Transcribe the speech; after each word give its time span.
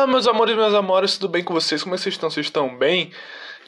Olá, 0.00 0.06
meus 0.06 0.26
amores 0.26 0.56
meus 0.56 0.72
amores, 0.72 1.18
tudo 1.18 1.30
bem 1.30 1.44
com 1.44 1.52
vocês? 1.52 1.82
Como 1.82 1.94
é 1.94 1.98
vocês 1.98 2.14
estão? 2.14 2.30
Vocês 2.30 2.46
estão 2.46 2.74
bem? 2.74 3.12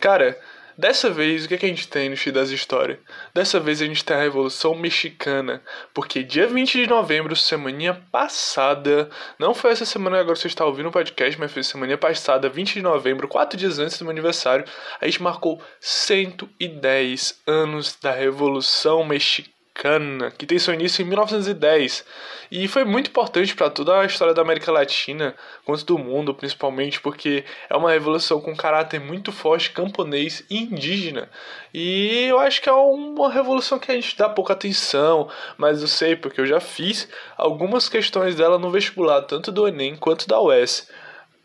Cara, 0.01 0.41
dessa 0.79 1.11
vez, 1.11 1.45
o 1.45 1.49
que, 1.49 1.53
é 1.53 1.59
que 1.59 1.67
a 1.67 1.69
gente 1.69 1.87
tem 1.87 2.09
no 2.09 2.17
X 2.17 2.33
das 2.33 2.49
Histórias? 2.49 2.99
Dessa 3.35 3.61
vez 3.61 3.83
a 3.83 3.85
gente 3.85 4.03
tem 4.03 4.17
a 4.17 4.21
Revolução 4.21 4.75
Mexicana, 4.75 5.63
porque 5.93 6.23
dia 6.23 6.47
20 6.47 6.81
de 6.81 6.87
novembro, 6.87 7.37
semana 7.37 8.03
passada, 8.11 9.11
não 9.39 9.53
foi 9.53 9.73
essa 9.73 9.85
semana 9.85 10.21
agora 10.21 10.35
você 10.35 10.47
está 10.47 10.65
ouvindo 10.65 10.89
o 10.89 10.93
podcast, 10.93 11.39
mas 11.39 11.53
foi 11.53 11.63
semana 11.63 11.99
passada, 11.99 12.49
20 12.49 12.73
de 12.73 12.83
novembro, 12.83 13.29
quatro 13.29 13.59
dias 13.59 13.79
antes 13.79 13.99
do 13.99 14.07
meu 14.07 14.13
aniversário, 14.13 14.65
a 15.03 15.05
gente 15.05 15.23
marcou 15.23 15.61
110 15.81 17.43
anos 17.47 17.95
da 18.01 18.11
Revolução 18.11 19.05
Mexicana 19.05 19.52
americana, 19.73 20.31
que 20.31 20.47
tem 20.47 20.59
seu 20.59 20.75
início 20.75 21.03
em 21.03 21.07
1910 21.07 22.05
e 22.51 22.69
foi 22.69 22.85
muito 22.85 23.09
importante 23.09 23.55
para 23.55 23.71
toda 23.71 24.01
a 24.01 24.05
história 24.05 24.35
da 24.35 24.43
América 24.43 24.71
Latina, 24.71 25.35
quanto 25.65 25.85
do 25.85 25.99
mundo, 25.99 26.35
principalmente 26.35 27.01
porque 27.01 27.45
é 27.69 27.77
uma 27.77 27.91
revolução 27.91 28.41
com 28.41 28.55
caráter 28.55 29.01
muito 29.01 29.33
forte 29.33 29.71
camponês 29.71 30.45
e 30.51 30.63
indígena. 30.63 31.29
E 31.73 32.27
eu 32.29 32.39
acho 32.39 32.61
que 32.61 32.69
é 32.69 32.73
uma 32.73 33.33
revolução 33.33 33.79
que 33.79 33.91
a 33.91 33.95
gente 33.95 34.17
dá 34.17 34.29
pouca 34.29 34.53
atenção, 34.53 35.29
mas 35.57 35.81
eu 35.81 35.89
sei 35.89 36.15
porque 36.15 36.41
eu 36.41 36.47
já 36.47 36.61
fiz 36.61 37.09
algumas 37.37 37.89
questões 37.89 38.37
dela 38.37 38.59
no 38.59 38.71
vestibular, 38.71 39.23
tanto 39.23 39.51
do 39.51 39.67
ENEM 39.67 39.97
quanto 39.97 40.29
da 40.29 40.41
UES, 40.41 40.91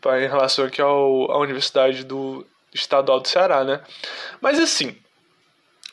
em 0.06 0.28
relação 0.28 0.66
aqui 0.66 0.80
ao, 0.80 1.30
à 1.30 1.38
Universidade 1.38 2.04
do 2.04 2.46
Estadual 2.72 3.20
do 3.20 3.28
Ceará, 3.28 3.64
né? 3.64 3.80
Mas 4.40 4.60
assim, 4.60 4.96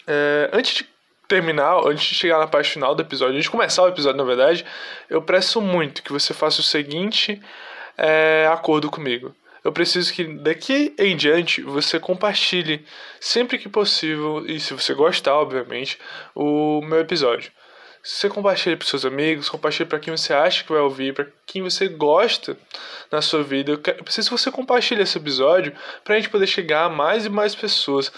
é, 0.05 0.49
antes 0.54 0.76
de 0.76 0.95
terminar, 1.27 1.79
antes 1.85 2.05
de 2.05 2.15
chegar 2.15 2.40
na 2.40 2.48
parte 2.48 2.71
final 2.71 2.93
do 2.93 3.01
episódio, 3.01 3.34
antes 3.34 3.45
de 3.45 3.51
começar 3.51 3.84
o 3.84 3.87
episódio, 3.87 4.18
na 4.18 4.23
verdade, 4.23 4.65
eu 5.09 5.21
peço 5.21 5.62
muito 5.62 6.04
que 6.04 6.12
você 6.12 6.34
faça 6.34 6.62
o 6.62 6.63
seguinte 6.63 7.41
é, 7.98 8.48
acordo 8.51 8.90
comigo. 8.90 9.34
Eu 9.63 9.71
preciso 9.71 10.13
que 10.13 10.23
daqui 10.23 10.93
em 10.98 11.18
diante 11.18 11.62
você 11.62 11.99
compartilhe 11.99 12.85
sempre 13.20 13.57
que 13.57 13.68
possível, 13.68 14.46
e 14.46 14.59
se 14.59 14.73
você 14.76 14.93
gostar, 14.93 15.34
obviamente, 15.34 15.98
o 16.35 16.81
meu 16.81 16.99
episódio. 16.99 17.51
Você 18.03 18.29
compartilhe 18.29 18.76
para 18.76 18.87
seus 18.87 19.03
amigos, 19.03 19.49
compartilhe 19.49 19.90
para 19.90 19.98
quem 19.98 20.15
você 20.15 20.31
acha 20.31 20.63
que 20.63 20.71
vai 20.71 20.79
ouvir, 20.79 21.15
para 21.15 21.26
quem 21.48 21.63
você 21.63 21.87
gosta 21.87 22.55
na 23.12 23.20
sua 23.20 23.41
vida. 23.41 23.71
Eu 23.71 23.79
preciso 23.79 24.29
que 24.29 24.37
você 24.37 24.51
compartilhe 24.51 25.01
esse 25.01 25.18
episódio 25.18 25.73
para 26.03 26.13
a 26.13 26.20
gente 26.20 26.29
poder 26.29 26.46
chegar 26.46 26.85
a 26.85 26.90
mais 26.90 27.26
e 27.26 27.29
mais 27.29 27.55
pessoas, 27.55 28.12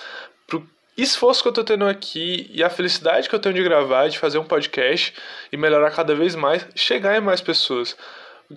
esforço 1.04 1.42
que 1.42 1.50
eu 1.50 1.54
tô 1.54 1.64
tendo 1.64 1.86
aqui 1.86 2.50
e 2.54 2.64
a 2.64 2.70
felicidade 2.70 3.30
que 3.30 3.36
eu 3.36 3.40
tenho 3.40 3.56
de 3.56 3.64
gravar, 3.64 4.08
de 4.08 4.18
fazer 4.18 4.38
um 4.38 4.44
podcast 4.44 5.14
e 5.52 5.58
melhorar 5.58 5.92
cada 5.92 6.16
vez 6.16 6.36
mais, 6.36 6.66
chegar 6.76 7.18
em 7.18 7.22
mais 7.22 7.42
pessoas 7.42 7.96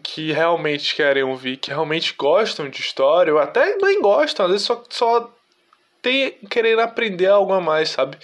que 0.03 0.33
realmente 0.33 0.95
querem 0.95 1.23
ouvir, 1.23 1.57
que 1.57 1.71
realmente 1.71 2.15
gostam 2.17 2.69
de 2.69 2.81
história, 2.81 3.33
ou 3.33 3.41
até 3.41 3.77
nem 3.77 4.01
gostam, 4.01 4.47
às 4.47 4.53
vezes 4.53 4.67
só, 4.67 4.83
só 4.89 5.37
tem 6.01 6.33
querendo 6.49 6.81
aprender 6.81 7.27
algo 7.27 7.53
a 7.53 7.61
mais, 7.61 7.91
sabe? 7.91 8.17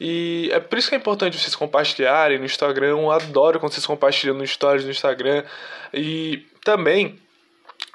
E 0.00 0.48
é 0.52 0.60
por 0.60 0.78
isso 0.78 0.88
que 0.88 0.94
é 0.94 0.98
importante 0.98 1.38
vocês 1.38 1.56
compartilharem 1.56 2.38
no 2.38 2.44
Instagram. 2.44 2.88
Eu 2.88 3.10
adoro 3.10 3.58
quando 3.58 3.72
vocês 3.72 3.86
compartilham 3.86 4.36
no 4.36 4.46
stories 4.46 4.84
no 4.84 4.90
Instagram. 4.90 5.42
E 5.92 6.46
também 6.64 7.18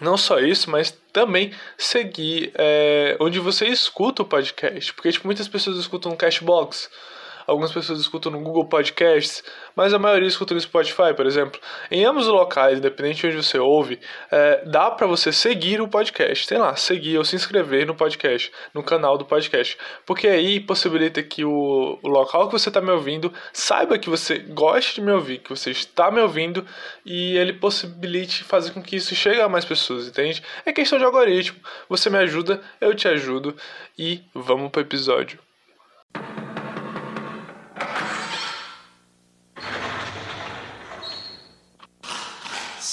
não 0.02 0.18
só 0.18 0.40
isso, 0.40 0.70
mas 0.70 0.98
também 1.12 1.54
seguir 1.78 2.52
é, 2.56 3.18
onde 3.20 3.40
você 3.40 3.68
escuta 3.68 4.22
o 4.22 4.26
podcast. 4.26 4.94
Porque 4.94 5.12
tipo, 5.12 5.28
muitas 5.28 5.48
pessoas 5.48 5.78
escutam 5.78 6.12
no 6.12 6.18
Cashbox 6.18 6.90
algumas 7.50 7.72
pessoas 7.72 8.00
escutam 8.00 8.32
no 8.32 8.40
Google 8.40 8.66
Podcasts, 8.66 9.44
mas 9.76 9.94
a 9.94 10.00
maioria 10.00 10.28
escuta 10.28 10.54
no 10.54 10.62
Spotify, 10.62 11.14
por 11.16 11.26
exemplo. 11.26 11.60
Em 11.90 12.06
ambos 12.06 12.28
os 12.28 12.32
locais, 12.32 12.78
independente 12.78 13.22
de 13.22 13.28
onde 13.28 13.38
você 13.38 13.58
ouve, 13.58 14.00
é, 14.32 14.64
dá 14.66 14.92
para 14.92 15.08
você 15.08 15.32
seguir 15.32 15.82
o 15.82 15.88
podcast. 15.88 16.48
Tem 16.48 16.58
lá, 16.58 16.76
seguir 16.76 17.18
ou 17.18 17.26
se 17.26 17.36
inscrever 17.36 17.86
no 17.86 17.96
podcast, 17.96 18.52
no 18.74 18.84
canal 18.84 19.18
do 19.18 19.26
podcast. 19.26 19.78
Porque 20.06 20.28
aí 20.28 20.60
possibilita 20.60 21.24
que 21.24 21.44
o, 21.44 22.00
o 22.02 22.08
local 22.08 22.48
que 22.48 22.54
você 22.54 22.70
está 22.70 22.80
me 22.80 22.92
ouvindo 22.92 23.34
saiba 23.52 23.98
que 23.98 24.10
você 24.10 24.38
gosta 24.38 24.94
de 24.94 25.02
me 25.02 25.12
ouvir, 25.12 25.40
que 25.40 25.50
você 25.50 25.72
está 25.72 26.12
me 26.12 26.22
ouvindo 26.22 26.66
e 27.06 27.36
ele 27.38 27.54
possibilite 27.54 28.44
fazer 28.44 28.72
com 28.72 28.82
que 28.82 28.96
isso 28.96 29.16
chegue 29.16 29.42
a 29.42 29.50
mais 29.50 29.66
pessoas, 29.66 30.08
entende? 30.08 30.44
É 30.66 30.72
questão 30.72 31.00
de 31.00 31.06
algoritmo. 31.06 31.60
Você 31.90 32.10
me 32.10 32.18
ajuda, 32.18 32.62
eu 32.80 32.94
te 32.94 33.08
ajudo 33.08 33.56
e 33.98 34.22
vamos 34.34 34.70
pro 34.70 34.82
episódio. 34.82 35.40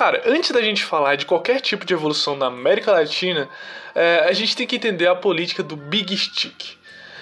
Cara, 0.00 0.22
antes 0.24 0.50
da 0.50 0.62
gente 0.62 0.82
falar 0.82 1.16
de 1.16 1.26
qualquer 1.26 1.60
tipo 1.60 1.84
de 1.84 1.92
evolução 1.92 2.34
na 2.34 2.46
América 2.46 2.90
Latina, 2.90 3.46
é, 3.94 4.24
a 4.26 4.32
gente 4.32 4.56
tem 4.56 4.66
que 4.66 4.76
entender 4.76 5.06
a 5.06 5.14
política 5.14 5.62
do 5.62 5.76
Big 5.76 6.16
Stick, 6.16 6.78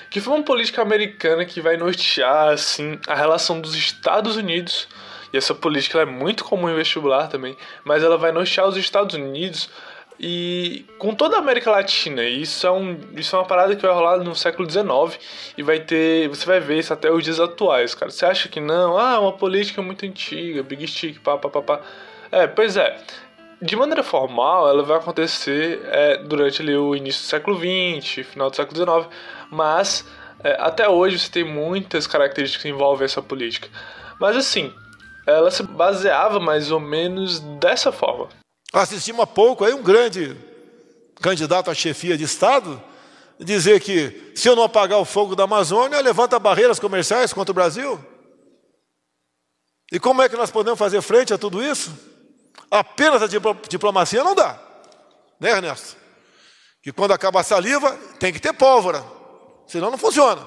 que 0.09 0.21
foi 0.21 0.35
uma 0.35 0.45
política 0.45 0.81
americana 0.81 1.45
que 1.45 1.61
vai 1.61 1.77
nortear 1.77 2.51
assim 2.51 2.97
a 3.09 3.17
relação 3.17 3.61
dos 3.61 3.75
Estados 3.75 4.37
Unidos 4.37 4.87
e 5.33 5.37
essa 5.37 5.57
política 5.57 6.03
é 6.03 6.05
muito 6.05 6.45
comum 6.45 6.71
em 6.71 6.77
vestibular 6.77 7.27
também, 7.27 7.57
mas 7.83 8.05
ela 8.05 8.17
vai 8.17 8.31
nortear 8.31 8.69
os 8.69 8.77
Estados 8.77 9.17
Unidos 9.17 9.69
e 10.21 10.85
com 11.01 11.13
toda 11.17 11.35
a 11.35 11.41
América 11.41 11.73
Latina. 11.73 12.23
Isso 12.23 12.65
é, 12.65 12.71
um, 12.71 12.97
isso 13.17 13.35
é 13.35 13.41
uma 13.41 13.45
parada 13.45 13.75
que 13.75 13.83
vai 13.83 13.93
rolar 13.93 14.19
no 14.19 14.37
século 14.37 14.71
XIX 14.71 15.19
e 15.57 15.65
vai 15.65 15.81
ter. 15.81 16.29
Você 16.29 16.47
vai 16.47 16.61
ver 16.61 16.79
isso 16.79 16.93
até 16.93 17.11
os 17.11 17.25
dias 17.25 17.41
atuais, 17.41 17.93
cara. 17.93 18.13
Você 18.13 18.25
acha 18.25 18.49
que 18.49 18.61
não? 18.61 18.97
Ah, 18.97 19.19
uma 19.19 19.33
política 19.33 19.83
muito 19.83 20.07
antiga, 20.07 20.63
Big 20.63 20.87
Stick, 20.87 21.19
pá, 21.19 21.37
pá, 21.37 21.49
pá, 21.49 21.61
pá. 21.61 21.81
É, 22.31 22.47
pois 22.47 22.77
é. 22.77 22.97
De 23.61 23.75
maneira 23.75 24.05
formal, 24.05 24.69
ela 24.69 24.85
vai 24.85 24.99
acontecer 24.99 25.81
é, 25.87 26.19
durante 26.19 26.63
ali, 26.63 26.77
o 26.77 26.95
início 26.95 27.23
do 27.23 27.27
século 27.27 27.57
XX, 27.57 28.27
final 28.27 28.51
do 28.51 28.57
século 28.57 28.77
XIX, 28.77 29.17
mas 29.51 30.05
é, 30.45 30.57
até 30.61 30.89
hoje 30.89 31.19
você 31.19 31.31
tem 31.31 31.45
muitas 31.45 32.07
características 32.07 32.63
que 32.63 32.69
envolvem 32.69 33.05
essa 33.05 33.21
política. 33.21 33.69
Mas 34.21 34.37
assim, 34.37 34.73
ela 35.27 35.51
se 35.51 35.63
baseava 35.63 36.39
mais 36.39 36.71
ou 36.71 36.79
menos 36.79 37.41
dessa 37.41 37.91
forma. 37.91 38.29
Assistimos 38.73 39.23
há 39.23 39.27
pouco 39.27 39.65
aí 39.65 39.75
um 39.75 39.83
grande 39.83 40.37
candidato 41.21 41.71
à 41.71 41.75
chefia 41.75 42.17
de 42.17 42.25
Estado 42.25 42.81
dizer 43.39 43.81
que 43.81 44.33
se 44.35 44.49
eu 44.49 44.57
não 44.57 44.65
apagar 44.65 44.99
o 44.99 45.05
fogo 45.05 45.35
da 45.35 45.45
Amazônia, 45.45 46.01
levanta 46.01 46.39
barreiras 46.39 46.79
comerciais 46.79 47.33
contra 47.33 47.53
o 47.53 47.55
Brasil. 47.55 47.99
E 49.93 49.99
como 49.99 50.23
é 50.23 50.29
que 50.29 50.37
nós 50.37 50.51
podemos 50.51 50.79
fazer 50.79 51.01
frente 51.01 51.33
a 51.33 51.39
tudo 51.39 51.63
isso? 51.63 51.93
Apenas 52.71 53.23
a 53.23 53.27
diplomacia 53.69 54.23
não 54.23 54.35
dá, 54.35 54.59
né, 55.41 55.51
Ernesto? 55.51 55.97
Que 56.83 56.93
quando 56.93 57.13
acaba 57.13 57.41
a 57.41 57.45
saliva, 57.45 57.97
tem 58.19 58.33
que 58.33 58.41
ter 58.41 58.53
pólvora, 58.53 59.05
senão 59.67 59.91
não 59.91 59.99
funciona. 59.99 60.47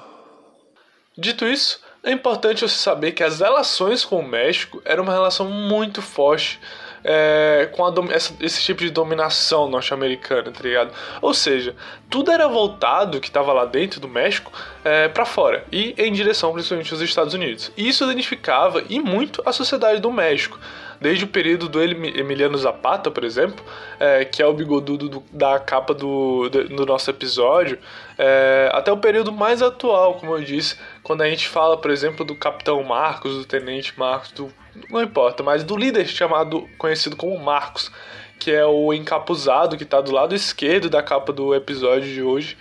Dito 1.16 1.46
isso, 1.46 1.80
é 2.02 2.10
importante 2.10 2.62
você 2.62 2.76
saber 2.76 3.12
que 3.12 3.22
as 3.22 3.40
relações 3.40 4.04
com 4.04 4.18
o 4.18 4.26
México 4.26 4.80
eram 4.84 5.02
uma 5.02 5.12
relação 5.12 5.48
muito 5.48 6.00
forte 6.00 6.58
é, 7.04 7.68
com 7.72 7.86
essa, 8.10 8.34
esse 8.40 8.62
tipo 8.62 8.80
de 8.80 8.90
dominação 8.90 9.68
norte-americana, 9.68 10.50
tá 10.50 10.60
ligado? 10.62 10.92
Ou 11.20 11.34
seja, 11.34 11.74
tudo 12.08 12.30
era 12.30 12.46
voltado 12.48 13.20
que 13.20 13.28
estava 13.28 13.52
lá 13.52 13.64
dentro 13.64 14.00
do 14.00 14.08
México 14.08 14.52
é, 14.84 15.08
para 15.08 15.24
fora 15.24 15.64
e 15.70 15.94
em 15.98 16.12
direção 16.12 16.52
principalmente 16.52 16.92
aos 16.92 17.02
Estados 17.02 17.34
Unidos. 17.34 17.72
E 17.76 17.88
isso 17.88 18.04
identificava 18.04 18.82
e 18.88 19.00
muito 19.00 19.42
a 19.44 19.52
sociedade 19.52 20.00
do 20.00 20.10
México 20.10 20.58
desde 21.02 21.24
o 21.24 21.28
período 21.28 21.68
do 21.68 21.82
Emiliano 21.82 22.56
Zapata, 22.56 23.10
por 23.10 23.24
exemplo, 23.24 23.64
é, 23.98 24.24
que 24.24 24.40
é 24.40 24.46
o 24.46 24.52
bigodudo 24.54 25.08
do, 25.08 25.24
da 25.32 25.58
capa 25.58 25.92
do, 25.92 26.48
do 26.48 26.86
nosso 26.86 27.10
episódio, 27.10 27.78
é, 28.16 28.70
até 28.72 28.92
o 28.92 28.96
período 28.96 29.32
mais 29.32 29.60
atual, 29.60 30.14
como 30.14 30.34
eu 30.34 30.40
disse, 30.40 30.76
quando 31.02 31.22
a 31.22 31.28
gente 31.28 31.48
fala, 31.48 31.76
por 31.76 31.90
exemplo, 31.90 32.24
do 32.24 32.34
Capitão 32.34 32.82
Marcos, 32.82 33.36
do 33.36 33.44
Tenente 33.44 33.98
Marcos, 33.98 34.32
do, 34.32 34.52
não 34.88 35.02
importa, 35.02 35.42
mas 35.42 35.64
do 35.64 35.76
líder 35.76 36.06
chamado, 36.06 36.68
conhecido 36.78 37.16
como 37.16 37.36
Marcos, 37.38 37.90
que 38.38 38.50
é 38.50 38.64
o 38.64 38.92
encapuzado, 38.92 39.76
que 39.76 39.84
está 39.84 40.00
do 40.00 40.10
lado 40.10 40.34
esquerdo 40.34 40.88
da 40.88 41.02
capa 41.02 41.32
do 41.32 41.54
episódio 41.54 42.12
de 42.12 42.22
hoje. 42.22 42.56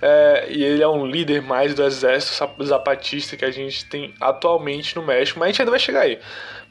É, 0.00 0.46
e 0.50 0.62
ele 0.62 0.82
é 0.82 0.88
um 0.88 1.06
líder 1.06 1.42
mais 1.42 1.74
do 1.74 1.82
exército 1.82 2.46
zapatista 2.62 3.36
que 3.36 3.44
a 3.44 3.50
gente 3.50 3.84
tem 3.86 4.14
atualmente 4.20 4.94
no 4.94 5.02
México, 5.02 5.38
mas 5.38 5.46
a 5.46 5.50
gente 5.50 5.62
ainda 5.62 5.70
vai 5.70 5.80
chegar 5.80 6.00
aí. 6.02 6.18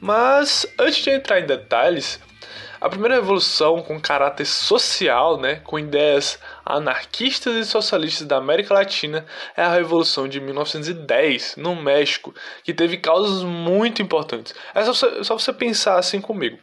Mas 0.00 0.66
antes 0.78 1.02
de 1.02 1.10
entrar 1.10 1.40
em 1.40 1.46
detalhes, 1.46 2.20
a 2.80 2.88
primeira 2.88 3.14
revolução 3.14 3.80
com 3.82 3.98
caráter 3.98 4.44
social, 4.44 5.40
né, 5.40 5.56
com 5.64 5.78
ideias 5.78 6.38
anarquistas 6.64 7.56
e 7.56 7.64
socialistas 7.64 8.26
da 8.26 8.36
América 8.36 8.74
Latina, 8.74 9.24
é 9.56 9.62
a 9.62 9.72
Revolução 9.72 10.28
de 10.28 10.40
1910, 10.40 11.56
no 11.56 11.74
México, 11.74 12.34
que 12.62 12.74
teve 12.74 12.98
causas 12.98 13.42
muito 13.42 14.02
importantes. 14.02 14.54
É 14.74 14.84
só 14.84 14.92
você, 14.92 15.24
só 15.24 15.38
você 15.38 15.52
pensar 15.52 15.98
assim 15.98 16.20
comigo. 16.20 16.58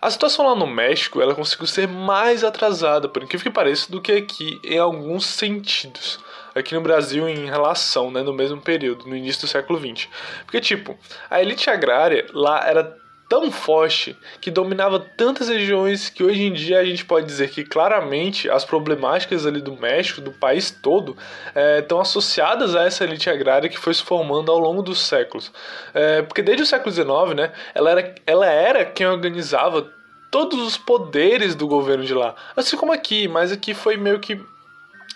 A 0.00 0.10
situação 0.10 0.46
lá 0.46 0.54
no 0.54 0.66
México 0.66 1.20
ela 1.20 1.34
conseguiu 1.34 1.66
ser 1.66 1.88
mais 1.88 2.44
atrasada, 2.44 3.08
por 3.08 3.22
incrível 3.22 3.44
que 3.44 3.54
pareça, 3.54 3.90
do 3.90 4.00
que 4.00 4.12
aqui 4.12 4.60
em 4.64 4.78
alguns 4.78 5.26
sentidos 5.26 6.20
aqui 6.54 6.74
no 6.74 6.80
Brasil 6.80 7.28
em 7.28 7.46
relação, 7.46 8.10
né, 8.10 8.22
no 8.22 8.32
mesmo 8.32 8.60
período, 8.60 9.06
no 9.06 9.16
início 9.16 9.42
do 9.42 9.48
século 9.48 9.78
XX. 9.78 10.08
Porque, 10.44 10.60
tipo, 10.60 10.96
a 11.30 11.40
elite 11.40 11.68
agrária 11.70 12.26
lá 12.32 12.66
era 12.66 12.96
tão 13.32 13.50
forte 13.50 14.14
que 14.42 14.50
dominava 14.50 15.00
tantas 15.00 15.48
regiões 15.48 16.10
que 16.10 16.22
hoje 16.22 16.42
em 16.42 16.52
dia 16.52 16.78
a 16.78 16.84
gente 16.84 17.02
pode 17.02 17.24
dizer 17.24 17.48
que 17.48 17.64
claramente 17.64 18.50
as 18.50 18.62
problemáticas 18.62 19.46
ali 19.46 19.58
do 19.62 19.74
México, 19.74 20.20
do 20.20 20.32
país 20.32 20.70
todo, 20.70 21.16
é, 21.54 21.78
estão 21.78 21.98
associadas 21.98 22.76
a 22.76 22.84
essa 22.84 23.04
elite 23.04 23.30
agrária 23.30 23.70
que 23.70 23.78
foi 23.78 23.94
se 23.94 24.02
formando 24.02 24.52
ao 24.52 24.58
longo 24.58 24.82
dos 24.82 25.00
séculos. 25.00 25.50
É, 25.94 26.20
porque 26.20 26.42
desde 26.42 26.62
o 26.62 26.66
século 26.66 26.92
XIX, 26.92 27.34
né, 27.34 27.52
ela 27.74 27.90
era, 27.90 28.14
ela 28.26 28.46
era 28.46 28.84
quem 28.84 29.06
organizava 29.06 29.90
todos 30.30 30.60
os 30.60 30.76
poderes 30.76 31.54
do 31.54 31.66
governo 31.66 32.04
de 32.04 32.12
lá. 32.12 32.34
Assim 32.54 32.76
como 32.76 32.92
aqui, 32.92 33.28
mas 33.28 33.50
aqui 33.50 33.72
foi 33.72 33.96
meio 33.96 34.20
que 34.20 34.38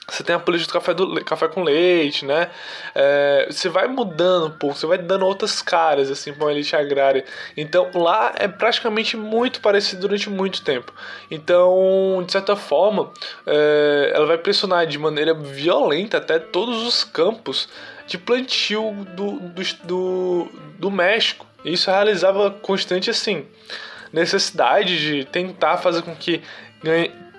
você 0.09 0.23
tem 0.23 0.37
a 0.37 0.39
política 0.39 0.71
do 0.71 0.81
café, 0.81 0.95
do, 0.95 1.25
café 1.25 1.49
com 1.49 1.65
leite, 1.65 2.25
né? 2.25 2.49
É, 2.95 3.49
você 3.51 3.69
vai 3.69 3.89
mudando 3.89 4.47
um 4.47 4.51
pouco, 4.51 4.77
você 4.77 4.87
vai 4.87 4.99
dando 4.99 5.27
outras 5.27 5.61
caras, 5.61 6.11
assim, 6.11 6.33
para 6.33 6.45
uma 6.45 6.53
elite 6.53 6.77
agrária. 6.77 7.25
Então, 7.57 7.91
lá 7.93 8.33
é 8.37 8.47
praticamente 8.47 9.17
muito 9.17 9.61
parecido 9.61 10.03
durante 10.03 10.31
muito 10.31 10.63
tempo. 10.63 10.93
Então, 11.29 12.23
de 12.25 12.31
certa 12.31 12.55
forma, 12.55 13.11
é, 13.45 14.13
ela 14.15 14.27
vai 14.27 14.39
pressionar 14.39 14.87
de 14.87 14.97
maneira 14.97 15.35
violenta 15.35 16.19
até 16.19 16.39
todos 16.39 16.87
os 16.87 17.03
campos 17.03 17.69
de 18.07 18.17
plantio 18.17 18.93
do, 19.17 19.41
do, 19.41 19.63
do, 19.83 20.49
do 20.79 20.91
México. 20.91 21.45
Isso 21.65 21.91
realizava 21.91 22.53
constante, 22.53 23.11
assim, 23.11 23.45
necessidade 24.13 25.01
de 25.01 25.25
tentar 25.25 25.79
fazer 25.79 26.03
com 26.03 26.15
que 26.15 26.41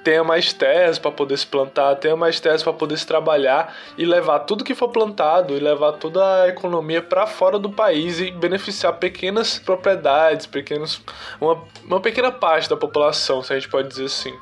tenha 0.08 0.24
mais 0.24 0.54
terras 0.54 0.98
para 0.98 1.12
poder 1.12 1.38
se 1.38 1.46
plantar, 1.46 1.94
tenha 1.96 2.16
mais 2.16 2.40
terras 2.40 2.64
para 2.64 2.72
poder 2.72 2.96
se 2.96 3.06
trabalhar 3.06 3.76
e 3.98 4.06
levar 4.06 4.40
tudo 4.40 4.64
que 4.64 4.74
for 4.74 4.88
plantado 4.88 5.54
e 5.54 5.60
levar 5.60 5.92
toda 5.92 6.44
a 6.44 6.48
economia 6.48 7.02
para 7.02 7.28
fora 7.28 7.60
do 7.60 7.70
país 7.70 8.22
e 8.22 8.32
beneficiar 8.32 8.94
pequenas 8.94 9.60
propriedades, 9.60 10.46
pequenos, 10.46 11.02
uma, 11.42 11.62
uma 11.84 12.00
pequena 12.00 12.32
parte 12.32 12.70
da 12.70 12.78
população, 12.78 13.44
se 13.44 13.52
a 13.52 13.60
gente 13.60 13.68
pode 13.68 13.90
dizer 13.90 14.06
assim. 14.06 14.34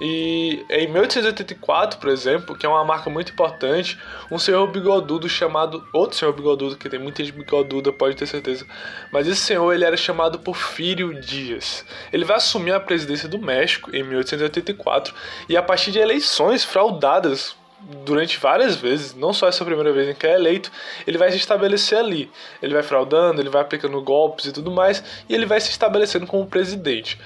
E 0.00 0.64
em 0.70 0.86
1884, 0.86 1.98
por 1.98 2.08
exemplo, 2.08 2.56
que 2.56 2.64
é 2.64 2.68
uma 2.68 2.84
marca 2.84 3.10
muito 3.10 3.32
importante, 3.32 3.98
um 4.30 4.38
senhor 4.38 4.66
bigodudo 4.68 5.28
chamado. 5.28 5.86
Outro 5.92 6.16
senhor 6.16 6.32
bigodudo, 6.32 6.76
que 6.76 6.88
tem 6.88 7.00
muita 7.00 7.24
gente 7.24 7.36
bigoduda, 7.36 7.92
pode 7.92 8.16
ter 8.16 8.26
certeza. 8.26 8.66
Mas 9.12 9.26
esse 9.26 9.40
senhor 9.40 9.72
ele 9.72 9.84
era 9.84 9.96
chamado 9.96 10.38
Porfírio 10.38 11.20
Dias. 11.20 11.84
Ele 12.12 12.24
vai 12.24 12.36
assumir 12.36 12.72
a 12.72 12.80
presidência 12.80 13.28
do 13.28 13.38
México 13.38 13.94
em 13.94 14.02
1884 14.02 15.14
e 15.48 15.56
a 15.56 15.62
partir 15.62 15.90
de 15.90 15.98
eleições 15.98 16.64
fraudadas 16.64 17.56
durante 17.80 18.38
várias 18.38 18.76
vezes, 18.76 19.14
não 19.14 19.32
só 19.32 19.46
essa 19.46 19.64
primeira 19.64 19.92
vez 19.92 20.08
em 20.08 20.14
que 20.14 20.26
é 20.26 20.34
eleito, 20.34 20.70
ele 21.06 21.16
vai 21.16 21.30
se 21.30 21.36
estabelecer 21.36 21.98
ali. 21.98 22.30
Ele 22.60 22.74
vai 22.74 22.82
fraudando, 22.82 23.40
ele 23.40 23.48
vai 23.48 23.62
aplicando 23.62 24.00
golpes 24.02 24.46
e 24.46 24.52
tudo 24.52 24.70
mais, 24.70 25.02
e 25.28 25.34
ele 25.34 25.46
vai 25.46 25.60
se 25.60 25.70
estabelecendo 25.70 26.26
como 26.26 26.46
presidente, 26.46 27.18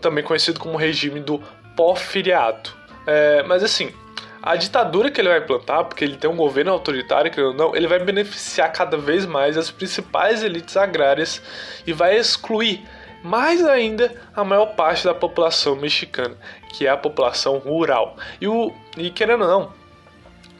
também 0.00 0.24
conhecido 0.24 0.58
como 0.58 0.76
regime 0.76 1.20
do 1.20 1.42
porfiriato. 1.80 2.76
É, 3.06 3.42
mas 3.44 3.64
assim, 3.64 3.90
a 4.42 4.54
ditadura 4.54 5.10
que 5.10 5.18
ele 5.18 5.30
vai 5.30 5.40
plantar, 5.40 5.84
porque 5.84 6.04
ele 6.04 6.18
tem 6.18 6.28
um 6.28 6.36
governo 6.36 6.72
autoritário, 6.72 7.30
que 7.30 7.40
não, 7.54 7.74
ele 7.74 7.86
vai 7.86 7.98
beneficiar 7.98 8.70
cada 8.70 8.98
vez 8.98 9.24
mais 9.24 9.56
as 9.56 9.70
principais 9.70 10.42
elites 10.42 10.76
agrárias 10.76 11.42
e 11.86 11.92
vai 11.94 12.18
excluir 12.18 12.86
mais 13.24 13.64
ainda 13.64 14.14
a 14.36 14.44
maior 14.44 14.66
parte 14.74 15.06
da 15.06 15.14
população 15.14 15.74
mexicana, 15.74 16.36
que 16.74 16.86
é 16.86 16.90
a 16.90 16.98
população 16.98 17.56
rural. 17.56 18.14
E, 18.38 18.46
o, 18.46 18.74
e 18.98 19.08
querendo 19.08 19.44
ou 19.44 19.48
não, 19.48 19.72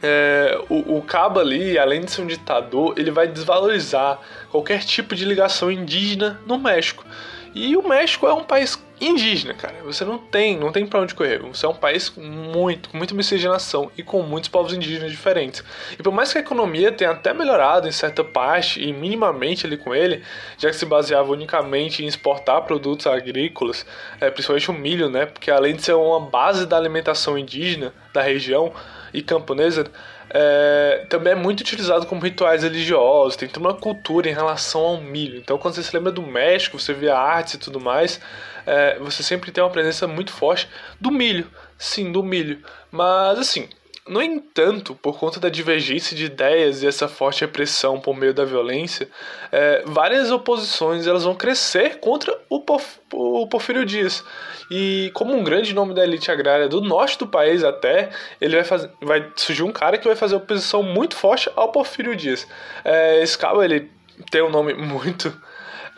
é, 0.01 0.59
o, 0.69 0.97
o 0.97 1.01
cabo 1.03 1.39
ali, 1.39 1.77
além 1.77 2.01
de 2.01 2.09
ser 2.09 2.23
um 2.23 2.27
ditador, 2.27 2.95
ele 2.97 3.11
vai 3.11 3.27
desvalorizar 3.27 4.19
qualquer 4.49 4.83
tipo 4.83 5.13
de 5.13 5.23
ligação 5.23 5.69
indígena 5.69 6.41
no 6.47 6.57
México. 6.57 7.05
E 7.53 7.77
o 7.77 7.87
México 7.87 8.25
é 8.25 8.33
um 8.33 8.43
país 8.43 8.75
indígena, 9.01 9.53
cara. 9.53 9.75
Você 9.83 10.05
não 10.05 10.19
tem, 10.19 10.57
não 10.57 10.71
tem 10.71 10.85
para 10.85 11.01
onde 11.01 11.15
correr. 11.15 11.39
Você 11.39 11.65
é 11.65 11.69
um 11.69 11.73
país 11.73 12.07
com 12.07 12.21
muito, 12.21 12.95
muita 12.95 13.15
miscigenação 13.15 13.91
e 13.97 14.03
com 14.03 14.21
muitos 14.21 14.49
povos 14.49 14.73
indígenas 14.73 15.11
diferentes. 15.11 15.63
E 15.97 16.03
por 16.03 16.13
mais 16.13 16.31
que 16.31 16.37
a 16.37 16.41
economia 16.41 16.91
tenha 16.91 17.11
até 17.11 17.33
melhorado 17.33 17.87
em 17.87 17.91
certa 17.91 18.23
parte 18.23 18.81
e 18.81 18.93
minimamente 18.93 19.65
ali 19.65 19.75
com 19.75 19.93
ele, 19.93 20.23
já 20.57 20.69
que 20.69 20.75
se 20.75 20.85
baseava 20.85 21.31
unicamente 21.31 22.03
em 22.03 22.07
exportar 22.07 22.61
produtos 22.61 23.07
agrícolas, 23.07 23.85
é, 24.19 24.29
principalmente 24.29 24.69
o 24.69 24.73
milho, 24.73 25.09
né? 25.09 25.25
Porque 25.25 25.49
além 25.49 25.75
de 25.75 25.81
ser 25.81 25.93
uma 25.93 26.19
base 26.19 26.67
da 26.67 26.77
alimentação 26.77 27.37
indígena 27.37 27.93
da 28.13 28.21
região 28.21 28.71
e 29.13 29.21
camponesa, 29.21 29.85
é, 30.33 31.05
também 31.09 31.33
é 31.33 31.35
muito 31.35 31.59
utilizado 31.61 32.05
como 32.05 32.21
rituais 32.21 32.63
religiosos, 32.63 33.35
tem 33.35 33.49
toda 33.49 33.67
uma 33.67 33.75
cultura 33.75 34.29
em 34.29 34.33
relação 34.33 34.81
ao 34.81 35.01
milho. 35.01 35.37
Então, 35.37 35.57
quando 35.57 35.75
você 35.75 35.83
se 35.83 35.95
lembra 35.95 36.11
do 36.11 36.21
México, 36.21 36.79
você 36.79 36.93
vê 36.93 37.09
artes 37.09 37.55
e 37.55 37.57
tudo 37.57 37.79
mais, 37.79 38.19
é, 38.65 38.97
você 38.99 39.23
sempre 39.23 39.51
tem 39.51 39.63
uma 39.63 39.69
presença 39.69 40.07
muito 40.07 40.31
forte 40.31 40.69
do 40.99 41.11
milho. 41.11 41.49
Sim, 41.77 42.11
do 42.11 42.23
milho. 42.23 42.59
Mas, 42.89 43.39
assim, 43.39 43.67
no 44.07 44.21
entanto, 44.21 44.95
por 44.95 45.19
conta 45.19 45.39
da 45.39 45.47
divergência 45.47 46.15
de 46.15 46.25
ideias 46.25 46.81
e 46.81 46.87
essa 46.87 47.07
forte 47.07 47.41
repressão 47.41 47.99
por 47.99 48.15
meio 48.15 48.33
da 48.33 48.43
violência, 48.43 49.07
é, 49.51 49.83
várias 49.85 50.31
oposições 50.31 51.05
elas 51.05 51.23
vão 51.23 51.35
crescer 51.35 51.99
contra 51.99 52.35
o, 52.49 52.61
Porf 52.61 52.99
o 53.13 53.45
Porfírio 53.47 53.85
Dias. 53.85 54.23
E 54.71 55.11
como 55.13 55.35
um 55.35 55.43
grande 55.43 55.73
nome 55.75 55.93
da 55.93 56.03
elite 56.03 56.31
agrária 56.31 56.67
do 56.67 56.81
norte 56.81 57.19
do 57.19 57.27
país 57.27 57.63
até, 57.63 58.09
ele 58.39 58.61
vai, 58.63 58.89
vai 59.01 59.31
surgir 59.35 59.63
um 59.63 59.71
cara 59.71 59.97
que 59.97 60.07
vai 60.07 60.15
fazer 60.15 60.35
oposição 60.35 60.81
muito 60.81 61.15
forte 61.15 61.49
ao 61.55 61.71
Porfírio 61.71 62.15
Dias. 62.15 62.47
É, 62.83 63.21
esse 63.21 63.37
cara, 63.37 63.63
ele 63.63 63.91
tem 64.31 64.41
um 64.41 64.49
nome 64.49 64.73
muito... 64.73 65.31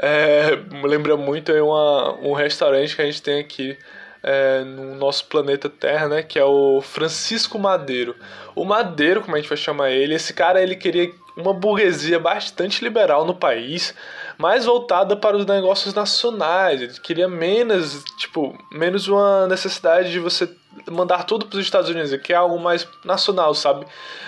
É, 0.01 0.57
lembra 0.85 1.15
muito 1.15 1.53
uma, 1.53 2.15
um 2.19 2.33
restaurante 2.33 2.95
que 2.95 3.01
a 3.01 3.05
gente 3.05 3.21
tem 3.21 3.39
aqui 3.39 3.77
é, 4.23 4.63
no 4.63 4.95
nosso 4.95 5.25
planeta 5.25 5.69
Terra, 5.69 6.07
né? 6.07 6.23
Que 6.23 6.39
é 6.39 6.45
o 6.45 6.81
Francisco 6.81 7.59
Madeiro. 7.59 8.15
O 8.55 8.63
Madeiro, 8.63 9.21
como 9.21 9.35
a 9.35 9.39
gente 9.39 9.49
vai 9.49 9.57
chamar 9.57 9.91
ele, 9.91 10.15
esse 10.15 10.33
cara 10.33 10.61
ele 10.63 10.75
queria 10.75 11.11
uma 11.35 11.53
burguesia 11.53 12.19
bastante 12.19 12.83
liberal 12.83 13.25
no 13.25 13.33
país, 13.33 13.93
mais 14.37 14.65
voltada 14.65 15.15
para 15.15 15.35
os 15.35 15.45
negócios 15.45 15.93
nacionais. 15.93 16.81
Ele 16.81 16.93
queria 17.01 17.27
menos, 17.27 18.03
tipo, 18.17 18.57
menos 18.71 19.07
uma 19.07 19.47
necessidade 19.47 20.11
de 20.11 20.19
você 20.19 20.49
mandar 20.89 21.23
tudo 21.23 21.45
para 21.45 21.57
os 21.57 21.65
Estados 21.65 21.89
Unidos, 21.89 22.15
que 22.17 22.33
é 22.33 22.35
algo 22.35 22.59
mais 22.59 22.87
nacional, 23.03 23.53
sabe? 23.53 23.85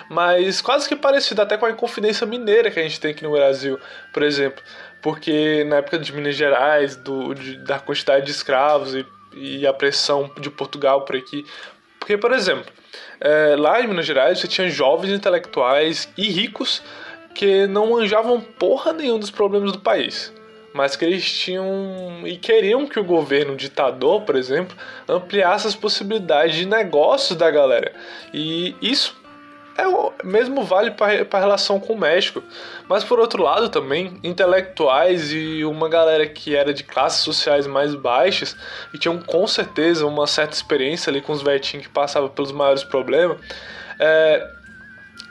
Mas 0.10 0.62
quase 0.62 0.88
que 0.88 0.96
parecido 0.96 1.42
até 1.42 1.58
com 1.58 1.66
a 1.66 1.72
Inconfidência 1.72 2.26
Mineira 2.26 2.70
que 2.70 2.80
a 2.80 2.84
gente 2.84 3.00
tem 3.00 3.12
aqui 3.12 3.24
no 3.24 3.32
Brasil, 3.32 3.80
por 4.14 4.24
exemplo. 4.24 4.64
Porque 5.02 5.64
na 5.66 5.78
época 5.78 6.00
de 6.00 6.12
Minas 6.12 6.36
Gerais, 6.36 6.96
do, 6.96 7.34
de, 7.36 7.58
da 7.58 7.80
quantidade 7.80 8.26
de 8.26 8.32
escravos 8.32 8.96
e 8.96 9.06
e 9.36 9.66
a 9.68 9.74
pressão 9.74 10.32
de 10.40 10.50
Portugal 10.50 11.02
por 11.02 11.16
aqui. 11.16 11.46
Porque, 12.00 12.18
por 12.18 12.32
exemplo, 12.32 12.72
é, 13.20 13.56
lá 13.58 13.82
em 13.82 13.88
Minas 13.88 14.06
Gerais 14.06 14.40
você 14.40 14.48
tinha 14.48 14.70
jovens 14.70 15.12
intelectuais 15.12 16.08
e 16.18 16.30
ricos 16.30 16.82
que 17.34 17.68
não 17.68 17.92
manjavam 17.92 18.40
porra 18.40 18.94
nenhum 18.94 19.20
dos 19.20 19.32
problemas 19.32 19.72
do 19.72 19.80
país. 19.80 20.34
Mas 20.74 20.96
que 20.96 21.06
eles 21.06 21.30
tinham 21.30 22.22
e 22.26 22.38
queriam 22.38 22.86
que 22.86 23.00
o 23.00 23.04
governo 23.04 23.56
ditador, 23.56 24.22
por 24.22 24.36
exemplo, 24.36 24.76
ampliasse 25.08 25.68
as 25.68 25.76
possibilidades 25.76 26.56
de 26.56 26.66
negócios 26.66 27.38
da 27.38 27.50
galera. 27.50 27.94
E 28.34 28.76
isso 28.82 29.16
é 29.78 29.88
o 29.88 30.14
mesmo 30.24 30.64
vale 30.64 30.92
para 30.92 31.26
a 31.30 31.40
relação 31.40 31.80
com 31.80 31.94
o 31.94 32.00
México. 32.00 32.42
Mas 32.88 33.04
por 33.04 33.20
outro 33.20 33.44
lado 33.44 33.70
também, 33.70 34.20
intelectuais 34.24 35.32
e 35.32 35.66
uma 35.66 35.90
galera 35.90 36.26
que 36.28 36.56
era 36.56 36.74
de 36.74 36.84
classes 36.84 37.22
sociais 37.22 37.68
mais 37.68 37.94
baixas 37.94 38.56
e 38.94 38.98
tinham 38.98 39.20
com 39.22 39.46
certeza 39.48 40.06
uma 40.06 40.28
certa 40.28 40.54
experiência 40.54 41.10
ali 41.10 41.22
com 41.22 41.34
os 41.34 41.42
vetinhos 41.42 41.88
que 41.88 41.92
passavam 41.92 42.30
pelos 42.30 42.52
maiores 42.52 42.84
problemas, 42.84 43.38
é, 44.00 44.50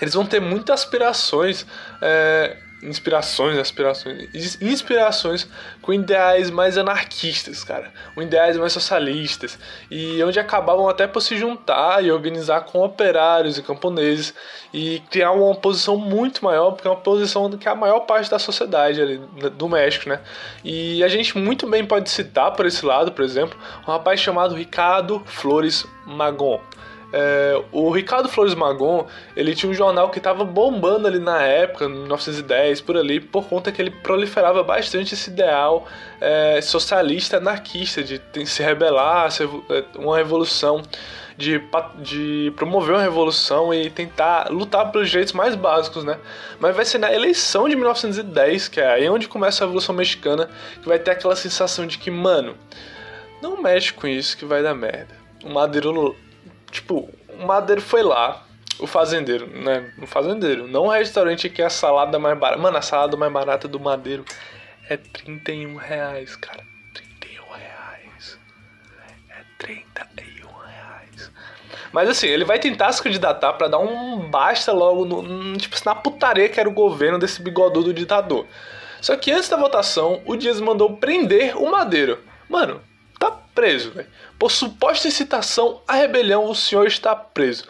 eles 0.01 0.15
vão 0.15 0.27
ter 0.27 0.41
muitas 0.41 0.83
aspirações 0.83 1.67
é, 2.03 2.57
inspirações, 2.85 3.59
aspirações, 3.59 4.29
inspirações 4.61 5.49
com 5.81 5.93
ideais 5.93 6.51
mais 6.51 6.77
anarquistas, 6.77 7.65
cara, 7.65 7.93
com 8.15 8.23
ideais 8.23 8.57
mais 8.57 8.73
socialistas, 8.73 9.59
e 9.91 10.23
onde 10.23 10.39
acabavam 10.39 10.89
até 10.89 11.07
por 11.07 11.21
se 11.21 11.37
juntar 11.37 12.05
e 12.05 12.13
organizar 12.13 12.63
com 12.63 12.85
operários 12.85 13.59
e 13.59 13.63
camponeses 13.63 14.35
e 14.73 15.01
criar 15.11 15.33
uma 15.33 15.51
oposição 15.51 15.97
muito 15.97 16.45
maior, 16.45 16.73
porque 16.73 16.87
é 16.87 16.91
uma 16.91 16.99
oposição 16.99 17.51
que 17.51 17.69
é 17.69 17.71
a 17.71 17.75
maior 17.75 18.01
parte 18.01 18.31
da 18.31 18.39
sociedade 18.39 19.01
ali 19.01 19.19
do 19.57 19.69
México, 19.69 20.09
né? 20.09 20.21
E 20.63 21.03
a 21.03 21.09
gente 21.09 21.39
muito 21.39 21.67
bem 21.69 21.85
pode 21.85 22.11
citar 22.11 22.53
por 22.53 22.67
esse 22.67 22.85
lado, 22.85 23.13
por 23.13 23.25
exemplo, 23.25 23.59
um 23.87 23.91
rapaz 23.91 24.21
chamado 24.21 24.55
Ricardo 24.55 25.23
Flores 25.27 25.87
Magon. 26.07 26.61
É, 27.17 27.63
o 27.71 27.93
Ricardo 27.93 28.29
Flores 28.29 28.57
Magon, 28.57 29.07
ele 29.37 29.55
tinha 29.55 29.71
um 29.71 29.75
jornal 29.75 30.11
que 30.11 30.19
estava 30.19 30.45
bombando 30.45 31.07
ali 31.07 31.21
na 31.21 31.41
época, 31.41 31.85
em 31.85 31.91
1910, 31.91 32.81
por 32.81 32.97
ali, 32.97 33.21
por 33.21 33.47
conta 33.47 33.71
que 33.71 33.81
ele 33.81 33.93
proliferava 33.93 34.65
bastante 34.65 35.15
esse 35.15 35.31
ideal 35.31 35.87
é, 36.21 36.61
socialista, 36.61 37.37
anarquista, 37.37 38.03
de 38.03 38.21
se 38.45 38.65
rebelar, 38.65 39.29
é, 39.71 39.85
uma 39.97 40.17
revolução, 40.17 40.83
de, 41.37 41.63
de 41.99 42.53
promover 42.57 42.97
uma 42.97 43.03
revolução 43.03 43.73
e 43.73 43.91
tentar 43.91 44.51
lutar 44.51 44.91
pelos 44.91 45.09
direitos 45.09 45.35
mais 45.35 45.55
básicos, 45.55 46.03
né? 46.03 46.19
Mas 46.59 46.75
vai 46.75 46.85
ser 46.85 46.99
na 46.99 47.13
eleição 47.13 47.69
de 47.69 47.77
1910, 47.77 48.67
que 48.67 48.81
é 48.81 48.89
aí 48.89 49.09
onde 49.09 49.29
começa 49.29 49.63
a 49.63 49.67
Revolução 49.67 49.95
Mexicana, 49.95 50.51
que 50.83 50.89
vai 50.89 50.99
ter 50.99 51.13
aquela 51.13 51.37
sensação 51.37 51.87
de 51.87 51.97
que, 51.97 52.11
mano, 52.11 52.57
não 53.41 53.63
mexe 53.63 53.93
com 53.93 54.09
isso 54.09 54.37
que 54.37 54.45
vai 54.45 54.65
dar 54.65 54.75
merda. 54.75 55.15
O 55.45 55.51
Madeiro 55.51 56.17
Tipo, 56.75 57.09
o 57.29 57.47
Madeiro 57.47 57.81
foi 57.81 58.03
lá, 58.03 58.45
o 58.81 58.87
fazendeiro, 58.89 59.47
né? 59.47 59.93
O 60.03 60.09
fazendeiro, 60.09 60.67
não 60.67 60.87
o 60.87 60.91
restaurante 60.91 61.49
que 61.49 61.63
é 61.63 61.67
a 61.67 61.71
salada 61.71 62.19
mais 62.19 62.37
barata. 62.37 62.61
Mano, 62.61 62.77
a 62.77 62.83
salada 62.83 63.17
mais 63.17 63.33
barata 63.33 63.69
do 63.69 63.79
Madeiro 63.79 64.25
é 64.91 64.97
31 64.97 65.77
reais, 65.77 66.35
cara. 66.35 66.65
31 66.93 67.45
reais. 67.45 68.39
É 69.31 69.45
31 69.57 70.49
reais. 70.49 71.31
Mas 71.93 72.09
assim, 72.09 72.27
ele 72.27 72.45
vai 72.45 72.59
tentar 72.59 72.91
se 72.91 73.01
candidatar 73.01 73.53
para 73.53 73.69
dar 73.69 73.79
um 73.79 74.29
basta 74.29 74.73
logo 74.73 75.05
no, 75.05 75.57
tipo, 75.57 75.77
na 75.87 75.95
putaria 75.95 76.49
que 76.49 76.59
era 76.59 76.69
o 76.69 76.73
governo 76.73 77.21
desse 77.21 77.41
bigodudo 77.41 77.95
ditador. 77.95 78.49
Só 79.01 79.17
que 79.17 79.31
antes 79.31 79.49
da 79.49 79.57
votação, 79.57 80.21
o 80.27 80.35
Dias 80.35 80.61
mandou 80.61 80.97
prender 80.97 81.57
o 81.57 81.71
Madeiro. 81.71 82.19
Mano, 82.49 82.81
preso, 83.55 83.93
velho. 83.93 84.09
Por 84.39 84.51
suposta 84.51 85.07
incitação 85.07 85.81
à 85.87 85.95
rebelião, 85.95 86.51
o 86.51 86.55
senhor 86.55 86.87
está 86.87 87.15
preso. 87.15 87.65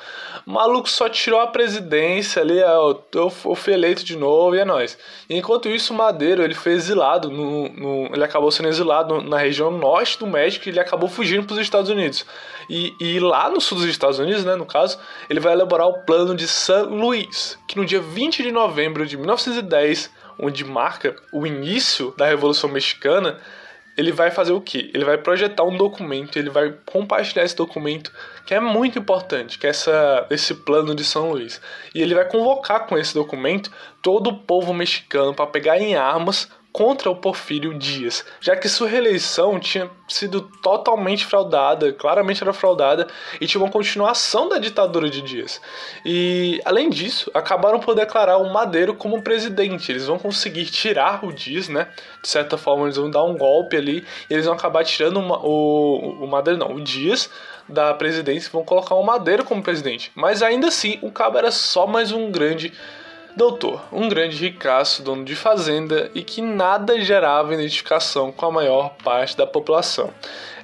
O 0.47 0.51
maluco 0.51 0.89
só 0.89 1.09
tirou 1.09 1.41
a 1.41 1.47
presidência 1.47 2.43
ali, 2.43 2.59
eu, 2.59 3.05
eu, 3.15 3.33
eu 3.45 3.55
fui 3.55 3.73
eleito 3.73 4.05
de 4.05 4.17
novo 4.17 4.57
e 4.57 4.59
é 4.59 4.65
nóis. 4.65 4.99
enquanto 5.29 5.69
isso, 5.69 5.93
o 5.93 5.97
Madeiro 5.97 6.43
ele 6.43 6.55
foi 6.55 6.73
exilado, 6.73 7.31
no, 7.31 7.69
no, 7.69 8.15
ele 8.15 8.25
acabou 8.25 8.51
sendo 8.51 8.69
exilado 8.69 9.23
na 9.23 9.39
região 9.39 9.71
norte 9.71 10.19
do 10.19 10.27
México 10.27 10.67
e 10.67 10.71
ele 10.71 10.81
acabou 10.81 11.09
fugindo 11.09 11.47
para 11.47 11.55
os 11.55 11.61
Estados 11.61 11.91
Unidos. 11.91 12.27
E, 12.69 12.95
e, 13.01 13.21
lá 13.21 13.49
no 13.51 13.61
sul 13.61 13.79
dos 13.79 13.87
Estados 13.87 14.19
Unidos, 14.19 14.45
né, 14.45 14.57
no 14.57 14.67
caso, 14.67 14.99
ele 15.29 15.41
vai 15.41 15.53
elaborar 15.53 15.87
o 15.87 16.01
plano 16.05 16.35
de 16.35 16.49
San 16.49 16.83
Luís, 16.85 17.59
que 17.69 17.77
no 17.77 17.85
dia 17.85 18.01
20 18.01 18.43
de 18.43 18.51
novembro 18.51 19.07
de 19.07 19.17
1910, 19.17 20.11
onde 20.39 20.65
marca 20.65 21.15
o 21.33 21.47
início 21.47 22.15
da 22.17 22.27
Revolução 22.27 22.71
Mexicana, 22.71 23.39
ele 23.97 24.13
vai 24.13 24.31
fazer 24.31 24.53
o 24.53 24.61
quê? 24.61 24.91
Ele 24.93 25.05
vai 25.05 25.17
projetar 25.17 25.63
um 25.65 25.77
documento, 25.77 26.39
ele 26.39 26.51
vai 26.51 26.75
compartilhar 26.85 27.45
esse 27.45 27.57
documento, 27.57 28.13
que 28.45 28.55
é 28.55 28.61
muito 28.61 28.99
importante, 28.99 29.59
que 29.59 29.67
é 29.67 29.71
essa, 29.71 30.27
esse 30.31 30.55
plano 30.55 30.95
de 30.95 31.05
São 31.05 31.31
Luís. 31.31 31.61
E 31.95 32.03
ele 32.03 32.15
vai 32.15 32.25
convocar 32.25 32.87
com 32.87 32.99
esse 32.99 33.15
documento 33.15 33.71
todo 34.03 34.31
o 34.31 34.39
povo 34.39 34.75
mexicano 34.75 35.33
para 35.33 35.47
pegar 35.47 35.79
em 35.79 35.95
armas 35.95 36.49
contra 36.75 37.09
o 37.09 37.15
Porfírio 37.15 37.73
Dias, 37.73 38.25
já 38.41 38.57
que 38.57 38.69
sua 38.69 38.89
reeleição 38.89 39.61
tinha 39.61 39.89
sido 40.09 40.41
totalmente 40.61 41.25
fraudada, 41.25 41.93
claramente 41.93 42.43
era 42.43 42.53
fraudada, 42.53 43.07
e 43.41 43.47
tinha 43.47 43.63
uma 43.63 43.71
continuação 43.71 44.49
da 44.49 44.59
ditadura 44.59 45.09
de 45.09 45.23
Dias. 45.23 45.61
E, 46.05 46.61
além 46.65 46.91
disso, 46.91 47.31
acabaram 47.33 47.79
por 47.79 47.95
declarar 47.95 48.39
o 48.39 48.53
Madeiro 48.53 48.93
como 48.93 49.23
presidente. 49.23 49.93
Eles 49.93 50.09
vão 50.09 50.19
conseguir 50.19 50.65
tirar 50.65 51.25
o 51.25 51.33
Dias, 51.33 51.69
né? 51.69 51.87
De 52.21 52.29
certa 52.29 52.59
forma, 52.59 52.87
eles 52.87 52.97
vão 52.97 53.09
dar 53.09 53.23
um 53.23 53.39
golpe 53.39 53.77
ali, 53.77 54.05
e 54.29 54.35
eles 54.35 54.45
vão 54.45 54.55
acabar 54.55 54.83
tirando 54.85 55.21
o, 55.21 56.25
o 56.25 56.27
Madeiro, 56.27 56.59
não, 56.59 56.75
o 56.75 56.81
Dias 56.81 57.31
da 57.69 57.95
presidência, 57.95 58.51
vão 58.53 58.65
colocar 58.65 58.97
o 58.97 59.07
Madeiro 59.07 59.45
como 59.45 59.63
presidente. 59.63 60.11
Mas 60.13 60.43
ainda 60.43 60.67
assim, 60.67 60.99
o 61.03 61.13
cabo 61.13 61.39
era 61.39 61.53
só 61.53 61.87
mais 61.87 62.11
um 62.11 62.33
grande 62.33 62.73
Doutor, 63.37 63.83
um 63.91 64.09
grande 64.09 64.37
ricaço, 64.37 65.03
dono 65.03 65.25
de 65.25 65.35
fazenda 65.35 66.09
e 66.15 66.23
que 66.23 66.41
nada 66.41 67.01
gerava 67.01 67.53
identificação 67.53 68.31
com 68.31 68.47
a 68.47 68.51
maior 68.51 68.91
parte 69.03 69.37
da 69.37 69.45
população. 69.45 70.11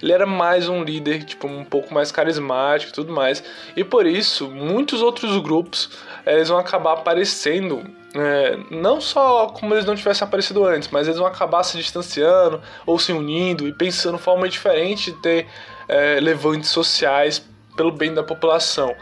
Ele 0.00 0.12
era 0.12 0.24
mais 0.24 0.68
um 0.68 0.84
líder, 0.84 1.24
tipo, 1.24 1.48
um 1.48 1.64
pouco 1.64 1.92
mais 1.92 2.12
carismático 2.12 2.92
e 2.92 2.94
tudo 2.94 3.12
mais, 3.12 3.42
e 3.74 3.82
por 3.82 4.06
isso 4.06 4.48
muitos 4.48 5.02
outros 5.02 5.36
grupos 5.38 5.90
eh, 6.24 6.36
eles 6.36 6.48
vão 6.48 6.58
acabar 6.58 6.92
aparecendo 6.92 7.82
é, 8.14 8.56
não 8.70 9.00
só 9.00 9.48
como 9.48 9.74
eles 9.74 9.84
não 9.84 9.96
tivessem 9.96 10.26
aparecido 10.26 10.64
antes, 10.64 10.88
mas 10.90 11.08
eles 11.08 11.18
vão 11.18 11.26
acabar 11.26 11.64
se 11.64 11.76
distanciando 11.76 12.60
ou 12.86 13.00
se 13.00 13.12
unindo 13.12 13.66
e 13.66 13.72
pensando 13.72 14.16
forma 14.16 14.48
diferente 14.48 15.10
de 15.10 15.20
ter 15.20 15.48
é, 15.88 16.20
levantes 16.20 16.70
sociais 16.70 17.44
pelo 17.76 17.90
bem 17.90 18.14
da 18.14 18.22
população 18.22 18.94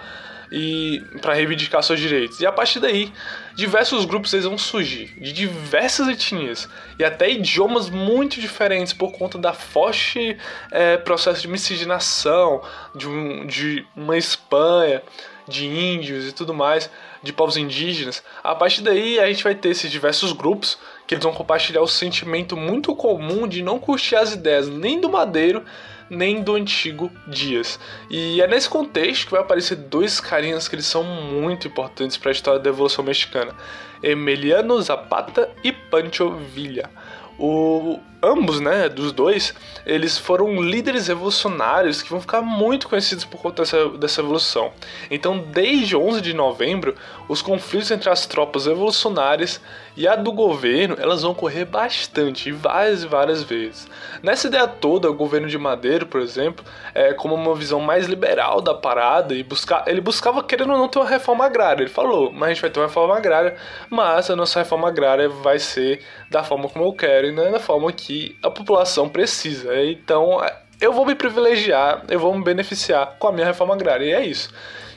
e 0.50 1.02
para 1.20 1.34
reivindicar 1.34 1.82
seus 1.82 2.00
direitos. 2.00 2.40
E 2.40 2.46
a 2.46 2.52
partir 2.52 2.80
daí, 2.80 3.12
diversos 3.54 4.04
grupos 4.04 4.32
eles 4.32 4.46
vão 4.46 4.58
surgir 4.58 5.14
de 5.20 5.32
diversas 5.32 6.08
etnias 6.08 6.68
e 6.98 7.04
até 7.04 7.30
idiomas 7.30 7.90
muito 7.90 8.40
diferentes 8.40 8.92
por 8.92 9.12
conta 9.12 9.38
da 9.38 9.52
forte 9.52 10.36
é, 10.70 10.96
processo 10.96 11.42
de 11.42 11.48
miscigenação 11.48 12.62
de, 12.94 13.08
um, 13.08 13.46
de 13.46 13.86
uma 13.96 14.16
Espanha, 14.16 15.02
de 15.46 15.66
índios 15.66 16.28
e 16.28 16.32
tudo 16.32 16.52
mais, 16.52 16.90
de 17.22 17.32
povos 17.32 17.56
indígenas. 17.56 18.22
A 18.44 18.54
partir 18.54 18.82
daí, 18.82 19.18
a 19.18 19.26
gente 19.26 19.42
vai 19.42 19.54
ter 19.54 19.70
esses 19.70 19.90
diversos 19.90 20.32
grupos 20.32 20.78
que 21.06 21.14
eles 21.14 21.24
vão 21.24 21.32
compartilhar 21.32 21.80
o 21.80 21.88
sentimento 21.88 22.56
muito 22.56 22.94
comum 22.94 23.48
de 23.48 23.62
não 23.62 23.78
curtir 23.78 24.16
as 24.16 24.34
ideias 24.34 24.68
nem 24.68 25.00
do 25.00 25.08
Madeiro 25.08 25.64
nem 26.10 26.42
do 26.42 26.54
antigo 26.54 27.10
Dias. 27.26 27.78
E 28.10 28.40
é 28.40 28.46
nesse 28.46 28.68
contexto 28.68 29.26
que 29.26 29.32
vai 29.32 29.40
aparecer 29.40 29.76
dois 29.76 30.20
carinhas 30.20 30.68
que 30.68 30.74
eles 30.74 30.86
são 30.86 31.02
muito 31.02 31.66
importantes 31.66 32.16
para 32.16 32.30
a 32.30 32.32
história 32.32 32.60
da 32.60 32.70
Evolução 32.70 33.04
Mexicana: 33.04 33.54
Emiliano 34.02 34.80
Zapata 34.80 35.50
e 35.62 35.72
Pancho 35.72 36.30
Villa. 36.30 36.90
O, 37.38 38.00
ambos, 38.22 38.60
né, 38.60 38.88
dos 38.88 39.12
dois, 39.12 39.54
eles 39.86 40.18
foram 40.18 40.60
líderes 40.60 41.06
revolucionários 41.06 42.02
que 42.02 42.10
vão 42.10 42.20
ficar 42.20 42.42
muito 42.42 42.88
conhecidos 42.88 43.24
por 43.24 43.40
conta 43.40 43.62
dessa, 43.62 43.88
dessa 43.90 44.20
evolução. 44.20 44.72
Então, 45.10 45.38
desde 45.38 45.96
11 45.96 46.20
de 46.20 46.34
novembro, 46.34 46.94
os 47.28 47.40
conflitos 47.40 47.90
entre 47.90 48.10
as 48.10 48.26
tropas 48.26 48.66
revolucionárias 48.66 49.60
e 49.96 50.06
a 50.06 50.14
do 50.14 50.32
governo, 50.32 50.96
elas 50.98 51.22
vão 51.22 51.32
ocorrer 51.32 51.66
bastante, 51.66 52.52
várias 52.52 53.02
e 53.02 53.06
várias 53.06 53.42
vezes. 53.42 53.88
Nessa 54.22 54.46
ideia 54.46 54.66
toda, 54.66 55.10
o 55.10 55.14
governo 55.14 55.48
de 55.48 55.58
Madeiro, 55.58 56.06
por 56.06 56.20
exemplo, 56.20 56.64
é 56.94 57.12
como 57.12 57.34
uma 57.34 57.54
visão 57.54 57.80
mais 57.80 58.06
liberal 58.06 58.60
da 58.60 58.74
parada 58.74 59.34
e 59.34 59.42
buscar, 59.42 59.84
ele 59.86 60.00
buscava 60.00 60.42
querendo 60.42 60.72
ou 60.72 60.78
não 60.78 60.88
ter 60.88 60.98
uma 60.98 61.08
reforma 61.08 61.44
agrária. 61.44 61.82
Ele 61.82 61.90
falou, 61.90 62.32
mas 62.32 62.42
a 62.42 62.48
gente 62.52 62.62
vai 62.62 62.70
ter 62.70 62.80
uma 62.80 62.86
reforma 62.86 63.16
agrária, 63.16 63.56
mas 63.90 64.30
a 64.30 64.36
nossa 64.36 64.60
reforma 64.60 64.88
agrária 64.88 65.28
vai 65.28 65.58
ser 65.58 66.00
da 66.30 66.42
forma 66.42 66.68
como 66.68 66.84
eu 66.84 66.92
quero 66.92 67.27
e 67.28 67.32
não 67.32 67.46
é 67.46 67.50
da 67.50 67.60
forma 67.60 67.92
que 67.92 68.36
a 68.42 68.50
população 68.50 69.08
precisa. 69.08 69.82
Então, 69.84 70.40
eu 70.80 70.92
vou 70.92 71.04
me 71.04 71.14
privilegiar, 71.14 72.04
eu 72.08 72.18
vou 72.18 72.36
me 72.36 72.42
beneficiar 72.42 73.16
com 73.18 73.28
a 73.28 73.32
minha 73.32 73.46
reforma 73.46 73.74
agrária, 73.74 74.04
e 74.04 74.12
é 74.12 74.24
isso. 74.24 74.50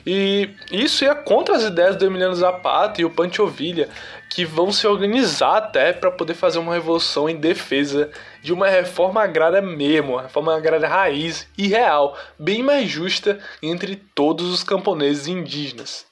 E 0.04 0.50
isso 0.70 1.04
ia 1.04 1.14
contra 1.14 1.56
as 1.56 1.62
ideias 1.62 1.96
do 1.96 2.04
Emiliano 2.04 2.34
Zapata 2.34 3.00
e 3.00 3.04
o 3.04 3.10
Pancho 3.10 3.46
Villa, 3.46 3.88
que 4.28 4.44
vão 4.44 4.72
se 4.72 4.86
organizar 4.86 5.58
até 5.58 5.92
para 5.92 6.10
poder 6.10 6.34
fazer 6.34 6.58
uma 6.58 6.74
revolução 6.74 7.28
em 7.28 7.36
defesa 7.36 8.10
de 8.42 8.52
uma 8.52 8.68
reforma 8.68 9.22
agrária 9.22 9.62
mesmo, 9.62 10.14
uma 10.14 10.22
reforma 10.22 10.56
agrária 10.56 10.88
raiz 10.88 11.46
e 11.56 11.68
real, 11.68 12.16
bem 12.38 12.62
mais 12.62 12.88
justa 12.88 13.38
entre 13.62 13.94
todos 13.94 14.52
os 14.52 14.64
camponeses 14.64 15.28
indígenas. 15.28 16.11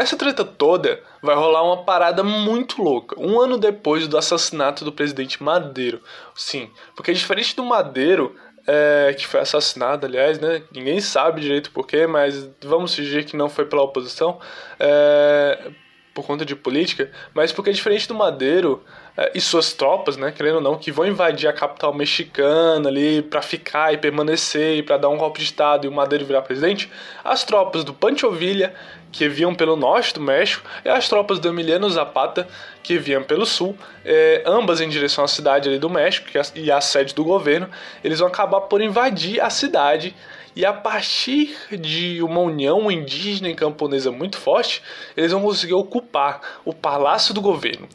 Nessa 0.00 0.16
treta 0.16 0.46
toda, 0.46 0.98
vai 1.20 1.34
rolar 1.34 1.62
uma 1.62 1.84
parada 1.84 2.24
muito 2.24 2.82
louca. 2.82 3.14
Um 3.20 3.38
ano 3.38 3.58
depois 3.58 4.08
do 4.08 4.16
assassinato 4.16 4.82
do 4.82 4.90
presidente 4.90 5.42
Madeiro. 5.42 6.00
Sim, 6.34 6.70
porque 6.96 7.12
diferente 7.12 7.54
do 7.54 7.62
Madeiro, 7.62 8.34
é, 8.66 9.12
que 9.12 9.26
foi 9.26 9.40
assassinado, 9.40 10.06
aliás, 10.06 10.38
né? 10.38 10.62
Ninguém 10.72 11.02
sabe 11.02 11.42
direito 11.42 11.70
porquê, 11.70 12.06
mas 12.06 12.48
vamos 12.62 12.94
fingir 12.94 13.26
que 13.26 13.36
não 13.36 13.50
foi 13.50 13.66
pela 13.66 13.82
oposição, 13.82 14.40
é, 14.78 15.70
por 16.14 16.26
conta 16.26 16.44
de 16.44 16.56
política, 16.56 17.10
mas 17.34 17.52
porque 17.52 17.70
diferente 17.70 18.08
do 18.08 18.14
Madeiro 18.14 18.82
é, 19.16 19.32
e 19.34 19.40
suas 19.40 19.72
tropas, 19.72 20.16
né, 20.16 20.32
querendo 20.32 20.56
ou 20.56 20.60
não, 20.60 20.78
que 20.78 20.90
vão 20.90 21.06
invadir 21.06 21.48
a 21.48 21.52
capital 21.52 21.94
mexicana 21.94 22.88
ali 22.88 23.22
para 23.22 23.42
ficar 23.42 23.92
e 23.92 23.98
permanecer 23.98 24.78
e 24.78 24.82
para 24.82 24.96
dar 24.96 25.08
um 25.08 25.16
golpe 25.16 25.38
de 25.38 25.44
estado 25.44 25.84
e 25.84 25.88
o 25.88 25.92
Madeiro 25.92 26.24
virar 26.24 26.42
presidente, 26.42 26.90
as 27.22 27.44
tropas 27.44 27.84
do 27.84 27.92
Pancho 27.94 28.30
Villa 28.30 28.72
que 29.12 29.28
vinham 29.28 29.54
pelo 29.54 29.76
norte 29.76 30.14
do 30.14 30.20
México, 30.20 30.64
e 30.84 30.88
as 30.88 31.08
tropas 31.08 31.38
do 31.38 31.48
Emiliano 31.48 31.88
Zapata, 31.90 32.46
que 32.82 32.98
vinham 32.98 33.22
pelo 33.22 33.44
sul, 33.44 33.76
é, 34.04 34.42
ambas 34.46 34.80
em 34.80 34.88
direção 34.88 35.24
à 35.24 35.28
cidade 35.28 35.78
do 35.78 35.90
México 35.90 36.26
é 36.36 36.42
e 36.54 36.70
à 36.70 36.80
sede 36.80 37.14
do 37.14 37.24
governo, 37.24 37.68
eles 38.02 38.18
vão 38.18 38.28
acabar 38.28 38.62
por 38.62 38.80
invadir 38.80 39.40
a 39.40 39.50
cidade 39.50 40.14
e 40.54 40.64
a 40.64 40.72
partir 40.72 41.56
de 41.70 42.22
uma 42.22 42.40
união 42.40 42.90
indígena 42.90 43.48
e 43.48 43.54
camponesa 43.54 44.10
muito 44.10 44.36
forte, 44.36 44.82
eles 45.16 45.30
vão 45.30 45.42
conseguir 45.42 45.74
ocupar 45.74 46.40
o 46.64 46.74
palácio 46.74 47.32
do 47.32 47.40
governo. 47.40 47.88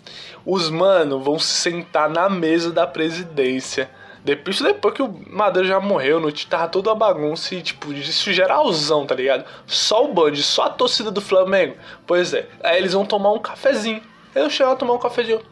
Os 0.45 0.69
manos 0.69 1.23
vão 1.23 1.37
se 1.37 1.51
sentar 1.51 2.09
na 2.09 2.29
mesa 2.29 2.71
da 2.71 2.87
presidência 2.87 3.89
depois, 4.25 4.59
depois 4.59 4.95
que 4.95 5.03
o 5.03 5.19
Madeira 5.29 5.67
já 5.67 5.79
morreu, 5.79 6.19
no 6.19 6.31
tava 6.31 6.67
toda 6.67 6.91
a 6.91 6.95
bagunça 6.95 7.53
e, 7.53 7.61
tipo, 7.61 7.93
isso 7.93 8.33
geralzão, 8.33 9.05
tá 9.05 9.13
ligado? 9.13 9.45
Só 9.67 10.03
o 10.03 10.13
Band, 10.15 10.33
só 10.37 10.63
a 10.63 10.69
torcida 10.71 11.11
do 11.11 11.21
Flamengo. 11.21 11.77
Pois 12.07 12.33
é. 12.33 12.49
Aí 12.63 12.79
eles 12.79 12.93
vão 12.93 13.05
tomar 13.05 13.31
um 13.31 13.37
cafezinho. 13.37 14.01
Eu 14.33 14.49
chego 14.49 14.71
a 14.71 14.75
tomar 14.75 14.93
um 14.93 14.97
cafezinho. 14.97 15.43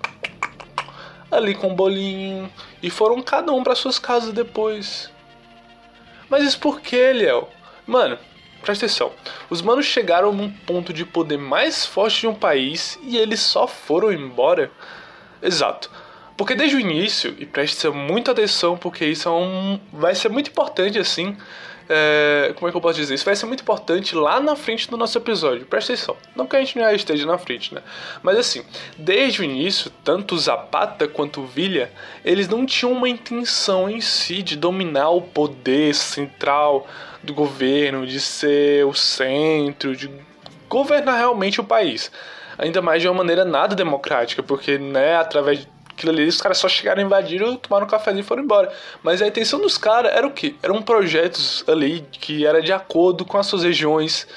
Ali 1.30 1.54
com 1.54 1.68
um 1.68 1.76
bolinho. 1.76 2.52
E 2.82 2.90
foram 2.90 3.22
cada 3.22 3.52
um 3.52 3.64
para 3.64 3.76
suas 3.76 4.00
casas 4.00 4.34
depois. 4.34 5.12
Mas 6.28 6.44
isso 6.44 6.60
por 6.60 6.82
quê, 6.82 7.14
Léo? 7.14 7.48
Mano, 7.86 8.18
presta 8.64 8.88
atenção. 8.88 9.12
Os 9.52 9.62
manos 9.62 9.86
chegaram 9.86 10.34
num 10.34 10.50
ponto 10.50 10.92
de 10.92 11.06
poder 11.06 11.38
mais 11.38 11.86
forte 11.86 12.22
de 12.22 12.28
um 12.28 12.34
país 12.34 12.98
e 13.04 13.18
eles 13.18 13.40
só 13.40 13.68
foram 13.68 14.12
embora. 14.12 14.72
Exato. 15.44 15.92
Porque 16.44 16.56
desde 16.56 16.76
o 16.76 16.80
início, 16.82 17.34
e 17.40 17.46
preste 17.46 17.88
muita 17.88 18.32
atenção, 18.32 18.76
porque 18.76 19.06
isso 19.06 19.30
é 19.30 19.32
um, 19.32 19.80
vai 19.94 20.14
ser 20.14 20.28
muito 20.28 20.50
importante 20.50 21.00
assim. 21.00 21.38
É, 21.88 22.52
como 22.58 22.68
é 22.68 22.72
que 22.72 22.76
eu 22.76 22.82
posso 22.82 23.00
dizer? 23.00 23.14
Isso 23.14 23.24
vai 23.24 23.34
ser 23.34 23.46
muito 23.46 23.62
importante 23.62 24.14
lá 24.14 24.42
na 24.42 24.54
frente 24.54 24.90
do 24.90 24.98
nosso 24.98 25.18
episódio. 25.18 25.66
Presta 25.66 25.94
atenção. 25.94 26.18
Não 26.36 26.46
que 26.46 26.58
a 26.58 26.60
gente 26.60 26.78
já 26.78 26.92
esteja 26.92 27.26
na 27.26 27.38
frente, 27.38 27.74
né? 27.74 27.82
Mas 28.22 28.38
assim, 28.38 28.62
desde 28.98 29.40
o 29.40 29.44
início, 29.46 29.90
tanto 30.04 30.38
Zapata 30.38 31.08
quanto 31.08 31.46
Villa, 31.46 31.90
eles 32.26 32.50
não 32.50 32.66
tinham 32.66 32.92
uma 32.92 33.08
intenção 33.08 33.90
em 33.90 34.02
si 34.02 34.44
de 34.44 34.58
dominar 34.58 35.12
o 35.12 35.22
poder 35.22 35.96
central 35.96 36.86
do 37.24 37.34
governo, 37.34 38.06
de 38.06 38.20
ser 38.20 38.86
o 38.86 38.94
centro, 38.94 39.96
de 39.96 40.12
governar 40.68 41.20
realmente 41.20 41.62
o 41.62 41.64
país 41.64 42.12
ainda 42.58 42.84
mais 42.84 43.02
de 43.02 43.08
uma 43.08 43.16
maneira 43.16 43.44
nada 43.44 43.76
democrática, 43.76 44.44
porque 44.44 44.78
né, 44.78 45.16
através 45.16 45.68
aquilo 46.04 46.12
ali, 46.12 46.28
os 46.28 46.42
caras 46.42 46.58
só 46.58 46.68
chegaram, 46.68 47.02
invadiram, 47.02 47.56
tomaram 47.56 47.86
um 47.86 47.90
cafezinho 47.90 48.22
e 48.22 48.26
foram 48.26 48.44
embora. 48.44 48.72
Mas 49.02 49.22
a 49.22 49.28
intenção 49.28 49.60
dos 49.60 49.78
caras 49.78 50.12
era 50.14 50.28
o 50.28 50.32
quê? 50.32 50.56
Eram 50.62 50.82
projetos 50.82 51.64
ali 51.68 52.06
que 52.12 52.46
era 52.46 52.62
de 52.62 52.74
acordo 52.74 53.26
com 53.26 53.38
as 53.38 53.48
suas 53.48 53.64
regiões 53.64 54.28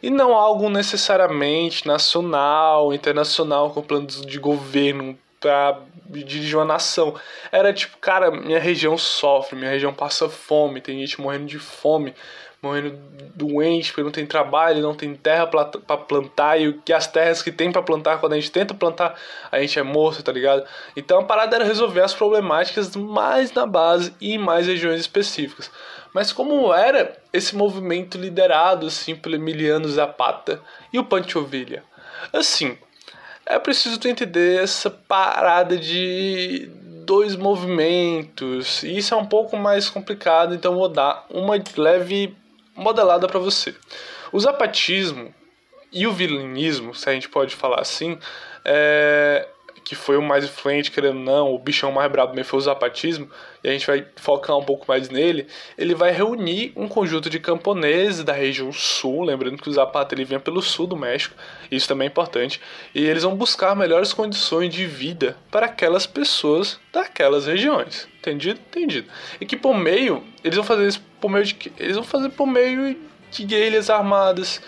e 0.00 0.10
não 0.10 0.32
algo 0.32 0.70
necessariamente 0.70 1.86
nacional, 1.86 2.94
internacional, 2.94 3.70
com 3.70 3.82
planos 3.82 4.24
de 4.24 4.38
governo 4.38 5.18
para 5.40 5.80
dirigir 6.08 6.56
uma 6.56 6.64
nação. 6.64 7.14
Era 7.50 7.72
tipo, 7.72 7.98
cara, 7.98 8.30
minha 8.30 8.60
região 8.60 8.96
sofre, 8.96 9.56
minha 9.56 9.70
região 9.70 9.92
passa 9.92 10.28
fome, 10.28 10.80
tem 10.80 11.00
gente 11.00 11.20
morrendo 11.20 11.46
de 11.46 11.58
fome 11.58 12.14
morrendo 12.62 12.98
doente 13.34 13.90
porque 13.90 14.02
não 14.02 14.10
tem 14.10 14.26
trabalho, 14.26 14.82
não 14.82 14.94
tem 14.94 15.14
terra 15.14 15.46
para 15.46 15.96
plantar 15.96 16.60
e 16.60 16.72
que 16.72 16.92
as 16.92 17.06
terras 17.06 17.40
que 17.40 17.52
tem 17.52 17.70
para 17.70 17.82
plantar 17.82 18.18
quando 18.18 18.32
a 18.32 18.36
gente 18.36 18.50
tenta 18.50 18.74
plantar, 18.74 19.14
a 19.50 19.60
gente 19.60 19.78
é 19.78 19.82
morto, 19.82 20.22
tá 20.22 20.32
ligado? 20.32 20.64
Então 20.96 21.20
a 21.20 21.24
parada 21.24 21.56
era 21.56 21.64
resolver 21.64 22.00
as 22.00 22.14
problemáticas 22.14 22.96
mais 22.96 23.52
na 23.52 23.64
base 23.64 24.12
e 24.20 24.34
em 24.34 24.38
mais 24.38 24.66
regiões 24.66 25.00
específicas. 25.00 25.70
Mas 26.12 26.32
como 26.32 26.72
era 26.74 27.16
esse 27.32 27.54
movimento 27.54 28.18
liderado 28.18 28.86
assim 28.86 29.14
pelo 29.14 29.36
Emiliano 29.36 29.88
Zapata 29.88 30.60
e 30.92 30.98
o 30.98 31.04
Pancho 31.04 31.44
Villa? 31.44 31.82
Assim, 32.32 32.76
é 33.46 33.58
preciso 33.58 34.00
entender 34.08 34.62
essa 34.62 34.90
parada 34.90 35.76
de 35.76 36.68
dois 37.08 37.36
movimentos. 37.36 38.82
E 38.82 38.98
isso 38.98 39.14
é 39.14 39.16
um 39.16 39.24
pouco 39.24 39.56
mais 39.56 39.88
complicado, 39.88 40.54
então 40.54 40.74
vou 40.74 40.88
dar 40.88 41.24
uma 41.30 41.54
leve 41.76 42.36
modelada 42.78 43.26
para 43.26 43.38
você. 43.38 43.74
O 44.32 44.38
zapatismo 44.38 45.34
e 45.92 46.06
o 46.06 46.12
vilanismo, 46.12 46.94
se 46.94 47.08
a 47.08 47.12
gente 47.12 47.28
pode 47.28 47.54
falar 47.54 47.80
assim, 47.80 48.18
é, 48.64 49.48
que 49.88 49.94
foi 49.94 50.18
o 50.18 50.22
mais 50.22 50.44
influente, 50.44 50.90
querendo 50.90 51.16
ou 51.16 51.24
não, 51.24 51.54
o 51.54 51.58
bichão 51.58 51.90
mais 51.90 52.12
brabo 52.12 52.32
também 52.32 52.44
foi 52.44 52.58
o 52.58 52.62
zapatismo, 52.62 53.26
e 53.64 53.68
a 53.70 53.72
gente 53.72 53.86
vai 53.86 54.04
focar 54.16 54.54
um 54.54 54.62
pouco 54.62 54.84
mais 54.86 55.08
nele, 55.08 55.46
ele 55.78 55.94
vai 55.94 56.12
reunir 56.12 56.74
um 56.76 56.86
conjunto 56.86 57.30
de 57.30 57.40
camponeses 57.40 58.22
da 58.22 58.34
região 58.34 58.70
sul, 58.70 59.22
lembrando 59.22 59.56
que 59.56 59.66
o 59.66 59.72
Zapata 59.72 60.14
ele 60.14 60.26
vinha 60.26 60.38
pelo 60.38 60.60
sul 60.60 60.86
do 60.86 60.94
México, 60.94 61.34
isso 61.70 61.88
também 61.88 62.06
é 62.06 62.10
importante, 62.10 62.60
e 62.94 63.02
eles 63.02 63.22
vão 63.22 63.34
buscar 63.34 63.74
melhores 63.74 64.12
condições 64.12 64.74
de 64.74 64.84
vida 64.84 65.38
para 65.50 65.64
aquelas 65.64 66.06
pessoas 66.06 66.78
daquelas 66.92 67.46
regiões. 67.46 68.06
Entendido? 68.18 68.60
Entendido. 68.68 69.08
E 69.40 69.46
que 69.46 69.56
por 69.56 69.74
meio, 69.74 70.22
eles 70.44 70.56
vão 70.56 70.66
fazer 70.66 70.86
isso 70.86 71.00
por 71.18 71.30
meio 71.30 71.46
de 71.46 71.72
eles 71.78 71.96
vão 71.96 72.04
fazer 72.04 72.28
por 72.28 72.46
meio 72.46 72.94
de 73.30 73.42
guerrilhas 73.42 73.88
armadas, 73.88 74.60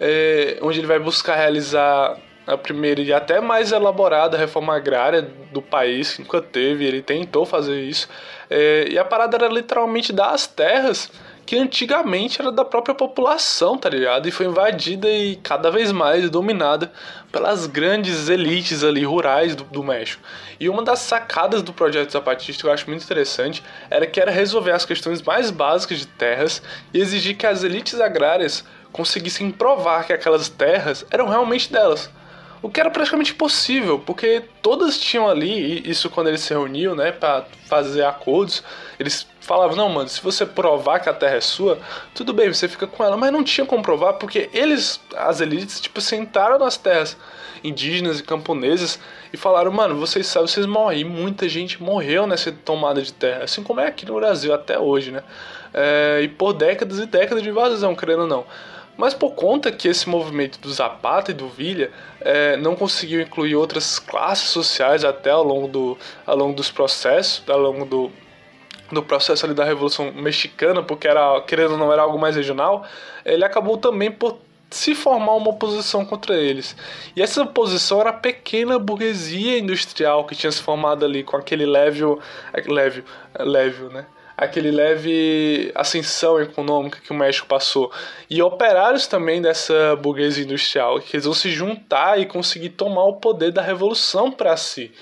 é, 0.00 0.56
onde 0.62 0.80
ele 0.80 0.86
vai 0.86 0.98
buscar 0.98 1.36
realizar 1.36 2.16
a 2.46 2.56
primeira 2.56 3.00
e 3.00 3.12
até 3.12 3.40
mais 3.40 3.72
elaborada 3.72 4.36
reforma 4.36 4.74
agrária 4.74 5.22
do 5.52 5.62
país, 5.62 6.14
que 6.14 6.22
nunca 6.22 6.40
teve, 6.42 6.84
ele 6.84 7.02
tentou 7.02 7.46
fazer 7.46 7.80
isso. 7.82 8.08
É, 8.50 8.86
e 8.90 8.98
a 8.98 9.04
parada 9.04 9.36
era 9.36 9.48
literalmente 9.48 10.12
dar 10.12 10.30
as 10.30 10.46
terras 10.46 11.10
que 11.44 11.56
antigamente 11.56 12.40
era 12.40 12.52
da 12.52 12.64
própria 12.64 12.94
população, 12.94 13.76
tá 13.76 13.88
ligado? 13.88 14.28
E 14.28 14.30
foi 14.30 14.46
invadida 14.46 15.08
e 15.08 15.36
cada 15.36 15.70
vez 15.70 15.90
mais 15.90 16.30
dominada 16.30 16.92
pelas 17.32 17.66
grandes 17.66 18.28
elites 18.28 18.84
ali 18.84 19.04
rurais 19.04 19.56
do, 19.56 19.64
do 19.64 19.82
México. 19.82 20.22
E 20.60 20.68
uma 20.68 20.82
das 20.82 21.00
sacadas 21.00 21.62
do 21.62 21.72
projeto 21.72 22.12
Zapatista 22.12 22.62
que 22.62 22.68
eu 22.68 22.72
acho 22.72 22.88
muito 22.88 23.02
interessante 23.02 23.62
era 23.90 24.06
que 24.06 24.20
era 24.20 24.30
resolver 24.30 24.70
as 24.70 24.84
questões 24.84 25.20
mais 25.20 25.50
básicas 25.50 25.98
de 25.98 26.06
terras 26.06 26.62
e 26.94 27.00
exigir 27.00 27.36
que 27.36 27.46
as 27.46 27.64
elites 27.64 28.00
agrárias 28.00 28.64
conseguissem 28.92 29.50
provar 29.50 30.06
que 30.06 30.12
aquelas 30.12 30.48
terras 30.48 31.04
eram 31.10 31.28
realmente 31.28 31.72
delas 31.72 32.08
o 32.62 32.70
que 32.70 32.80
era 32.80 32.90
praticamente 32.90 33.32
impossível, 33.32 33.98
porque 33.98 34.44
todas 34.62 34.96
tinham 34.96 35.28
ali, 35.28 35.82
isso 35.84 36.08
quando 36.08 36.28
eles 36.28 36.42
se 36.42 36.50
reuniam, 36.54 36.94
né, 36.94 37.10
para 37.10 37.44
fazer 37.66 38.04
acordos, 38.04 38.62
eles 39.00 39.26
falavam: 39.40 39.76
não, 39.76 39.88
mano, 39.88 40.08
se 40.08 40.22
você 40.22 40.46
provar 40.46 41.00
que 41.00 41.08
a 41.08 41.12
terra 41.12 41.36
é 41.36 41.40
sua, 41.40 41.78
tudo 42.14 42.32
bem, 42.32 42.52
você 42.52 42.68
fica 42.68 42.86
com 42.86 43.02
ela, 43.02 43.16
mas 43.16 43.32
não 43.32 43.42
tinha 43.42 43.66
como 43.66 43.82
provar, 43.82 44.14
porque 44.14 44.48
eles, 44.52 45.00
as 45.16 45.40
elites, 45.40 45.80
tipo, 45.80 46.00
sentaram 46.00 46.58
nas 46.58 46.76
terras 46.76 47.16
indígenas 47.64 48.20
e 48.20 48.22
camponesas 48.22 48.98
e 49.32 49.36
falaram: 49.36 49.72
mano, 49.72 49.96
vocês 49.96 50.28
sabem, 50.28 50.46
vocês 50.46 50.64
morrem, 50.64 51.00
e 51.00 51.04
muita 51.04 51.48
gente 51.48 51.82
morreu 51.82 52.28
nessa 52.28 52.52
tomada 52.52 53.02
de 53.02 53.12
terra, 53.12 53.42
assim 53.42 53.64
como 53.64 53.80
é 53.80 53.88
aqui 53.88 54.06
no 54.06 54.14
Brasil 54.14 54.54
até 54.54 54.78
hoje, 54.78 55.10
né, 55.10 55.24
é, 55.74 56.20
e 56.22 56.28
por 56.28 56.52
décadas 56.52 57.00
e 57.00 57.06
décadas 57.06 57.42
de 57.42 57.48
invasão, 57.48 57.96
querendo 57.96 58.22
ou 58.22 58.28
não. 58.28 58.46
Mas 58.96 59.14
por 59.14 59.32
conta 59.32 59.72
que 59.72 59.88
esse 59.88 60.08
movimento 60.08 60.58
do 60.60 60.72
Zapata 60.72 61.30
e 61.30 61.34
do 61.34 61.48
Villa 61.48 61.90
é, 62.20 62.56
não 62.58 62.76
conseguiu 62.76 63.20
incluir 63.20 63.56
outras 63.56 63.98
classes 63.98 64.48
sociais 64.48 65.04
até 65.04 65.30
ao 65.30 65.42
longo, 65.42 65.66
do, 65.66 65.98
ao 66.26 66.36
longo 66.36 66.54
dos 66.54 66.70
processos, 66.70 67.42
ao 67.48 67.58
longo 67.58 67.84
do, 67.84 68.10
do 68.92 69.02
processo 69.02 69.46
ali 69.46 69.54
da 69.54 69.64
Revolução 69.64 70.12
Mexicana, 70.12 70.82
porque 70.82 71.08
era, 71.08 71.40
querendo 71.42 71.72
ou 71.72 71.78
não, 71.78 71.92
era 71.92 72.02
algo 72.02 72.18
mais 72.18 72.36
regional, 72.36 72.84
ele 73.24 73.44
acabou 73.44 73.78
também 73.78 74.10
por 74.10 74.38
se 74.70 74.94
formar 74.94 75.34
uma 75.34 75.50
oposição 75.50 76.04
contra 76.04 76.36
eles. 76.36 76.76
E 77.14 77.22
essa 77.22 77.42
oposição 77.42 78.00
era 78.00 78.10
a 78.10 78.14
pequena 78.14 78.78
burguesia 78.78 79.58
industrial 79.58 80.24
que 80.26 80.34
tinha 80.34 80.50
se 80.50 80.62
formado 80.62 81.04
ali 81.04 81.22
com 81.22 81.36
aquele 81.36 81.66
lévio, 81.66 82.18
lévio, 82.66 83.04
lévio, 83.38 83.88
né? 83.90 84.06
Aquele 84.36 84.70
leve 84.70 85.70
ascensão 85.74 86.40
econômica 86.40 87.00
que 87.00 87.12
o 87.12 87.14
México 87.14 87.46
passou. 87.46 87.92
E 88.28 88.42
operários 88.42 89.06
também 89.06 89.40
dessa 89.40 89.96
burguesia 89.96 90.44
industrial, 90.44 91.00
que 91.00 91.16
eles 91.16 91.24
vão 91.24 91.34
se 91.34 91.50
juntar 91.50 92.20
e 92.20 92.26
conseguir 92.26 92.70
tomar 92.70 93.04
o 93.04 93.16
poder 93.16 93.52
da 93.52 93.62
revolução 93.62 94.30
para 94.30 94.56
si. 94.56 94.92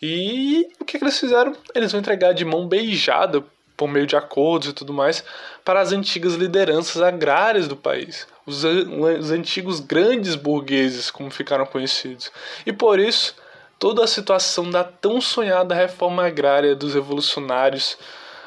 E 0.00 0.68
o 0.80 0.84
que, 0.84 0.98
que 0.98 1.04
eles 1.04 1.18
fizeram? 1.18 1.54
Eles 1.74 1.92
vão 1.92 2.00
entregar 2.00 2.32
de 2.32 2.44
mão 2.44 2.66
beijada 2.66 3.44
por 3.76 3.88
meio 3.88 4.06
de 4.06 4.16
acordos 4.16 4.68
e 4.68 4.72
tudo 4.72 4.92
mais, 4.92 5.24
para 5.64 5.80
as 5.80 5.92
antigas 5.92 6.34
lideranças 6.34 7.02
agrárias 7.02 7.66
do 7.66 7.76
país, 7.76 8.28
os, 8.46 8.62
os 8.64 9.30
antigos 9.30 9.80
grandes 9.80 10.34
burgueses, 10.34 11.10
como 11.10 11.30
ficaram 11.30 11.66
conhecidos. 11.66 12.30
E 12.64 12.72
por 12.72 13.00
isso, 13.00 13.34
toda 13.78 14.04
a 14.04 14.06
situação 14.06 14.70
da 14.70 14.84
tão 14.84 15.20
sonhada 15.20 15.74
reforma 15.74 16.24
agrária 16.24 16.76
dos 16.76 16.94
revolucionários 16.94 17.98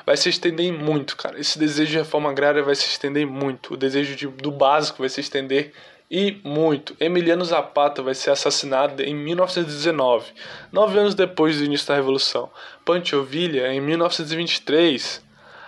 vai 0.06 0.16
se 0.16 0.30
estender 0.30 0.72
muito, 0.72 1.16
cara. 1.16 1.40
Esse 1.40 1.58
desejo 1.58 1.92
de 1.92 1.98
reforma 1.98 2.30
agrária 2.30 2.62
vai 2.64 2.76
se 2.76 2.88
estender 2.88 3.26
muito. 3.26 3.74
O 3.74 3.78
desejo 3.78 4.16
de, 4.16 4.28
do 4.28 4.52
básico 4.52 5.00
vai 5.00 5.10
se 5.10 5.20
estender 5.20 5.74
e 6.10 6.40
muito. 6.44 6.96
Emiliano 7.00 7.44
Zapata 7.44 8.02
vai 8.02 8.14
ser 8.14 8.30
assassinado 8.30 9.02
em 9.02 9.16
1919, 9.16 10.32
nove 10.72 11.00
anos 11.00 11.16
depois 11.16 11.58
do 11.58 11.66
início 11.66 11.88
da 11.88 11.96
Revolução. 11.96 12.50
Pancho 12.84 13.24
Villa 13.24 13.68
em 13.74 13.82
1923. 13.82 15.24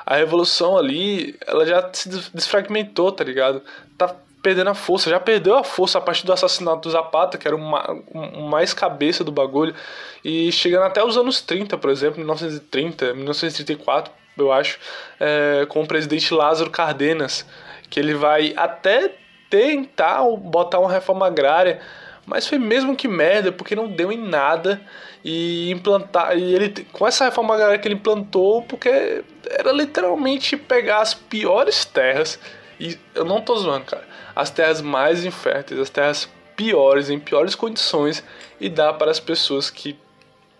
A 0.05 0.15
Revolução 0.15 0.77
ali, 0.77 1.35
ela 1.45 1.65
já 1.65 1.89
se 1.91 2.07
desfragmentou, 2.33 3.11
tá 3.11 3.23
ligado? 3.23 3.61
Tá 3.97 4.15
perdendo 4.47 4.69
a 4.69 4.73
força, 4.73 5.09
já 5.09 5.19
perdeu 5.19 5.57
a 5.57 5.63
força 5.63 5.97
a 5.97 6.01
partir 6.01 6.25
do 6.25 6.31
assassinato 6.31 6.87
do 6.87 6.89
Zapata, 6.89 7.37
que 7.37 7.45
era 7.45 7.57
o 7.57 8.47
mais 8.49 8.73
cabeça 8.73 9.21
do 9.21 9.29
bagulho, 9.29 9.75
e 10.23 10.49
chegando 10.53 10.83
até 10.83 11.03
os 11.03 11.17
anos 11.17 11.41
30, 11.41 11.77
por 11.77 11.89
exemplo, 11.89 12.19
1930, 12.19 13.13
1934, 13.13 14.13
eu 14.37 14.49
acho, 14.49 14.79
é, 15.19 15.65
com 15.67 15.81
o 15.81 15.85
presidente 15.85 16.33
Lázaro 16.33 16.69
Cardenas, 16.69 17.45
que 17.89 17.99
ele 17.99 18.13
vai 18.13 18.53
até 18.55 19.15
tentar 19.49 20.23
botar 20.37 20.79
uma 20.79 20.89
reforma 20.89 21.27
agrária, 21.27 21.81
mas 22.25 22.47
foi 22.47 22.57
mesmo 22.57 22.95
que 22.95 23.09
merda, 23.09 23.51
porque 23.51 23.75
não 23.75 23.89
deu 23.89 24.13
em 24.13 24.17
nada 24.17 24.79
e 25.25 25.69
implantar 25.71 26.37
e 26.37 26.55
ele 26.55 26.85
com 26.93 27.05
essa 27.05 27.25
reforma 27.25 27.53
agrária 27.53 27.77
que 27.77 27.85
ele 27.85 27.95
implantou, 27.95 28.61
porque 28.61 29.25
era 29.45 29.73
literalmente 29.73 30.55
pegar 30.55 30.99
as 30.99 31.13
piores 31.13 31.83
terras 31.83 32.39
e 32.79 32.97
eu 33.13 33.25
não 33.25 33.41
tô 33.41 33.57
zoando, 33.57 33.85
cara, 33.85 34.07
as 34.37 34.51
terras 34.51 34.81
mais 34.81 35.25
inférteis, 35.25 35.79
as 35.79 35.89
terras 35.89 36.29
piores, 36.55 37.09
em 37.09 37.19
piores 37.19 37.55
condições 37.55 38.23
e 38.59 38.69
dar 38.69 38.93
para 38.93 39.09
as 39.09 39.19
pessoas 39.19 39.69
que 39.69 39.97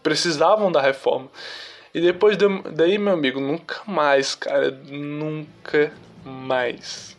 precisavam 0.01 0.71
da 0.71 0.81
reforma. 0.81 1.27
E 1.93 1.99
depois 1.99 2.37
daí, 2.73 2.97
meu 2.97 3.13
amigo, 3.13 3.39
nunca 3.39 3.81
mais, 3.85 4.35
cara, 4.35 4.71
nunca 4.71 5.91
mais. 6.23 7.16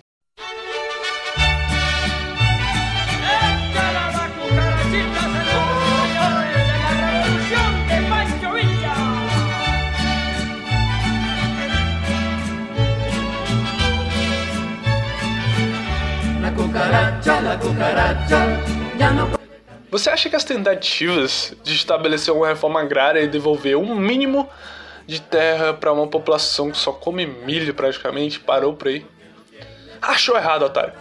Você 19.91 20.11
acha 20.11 20.29
que 20.29 20.37
as 20.37 20.45
tentativas 20.45 21.55
de 21.63 21.73
estabelecer 21.73 22.35
uma 22.35 22.49
reforma 22.49 22.81
agrária 22.81 23.21
e 23.21 23.29
devolver 23.29 23.77
um 23.77 23.95
mínimo 23.95 24.49
de 25.07 25.21
terra 25.21 25.73
para 25.73 25.93
uma 25.93 26.07
população 26.07 26.71
que 26.71 26.77
só 26.77 26.93
come 26.93 27.27
milho 27.27 27.73
praticamente 27.75 28.39
parou 28.41 28.75
por 28.75 28.89
aí? 28.89 29.07
Achou 30.03 30.37
errado, 30.37 30.65
otário. 30.65 30.93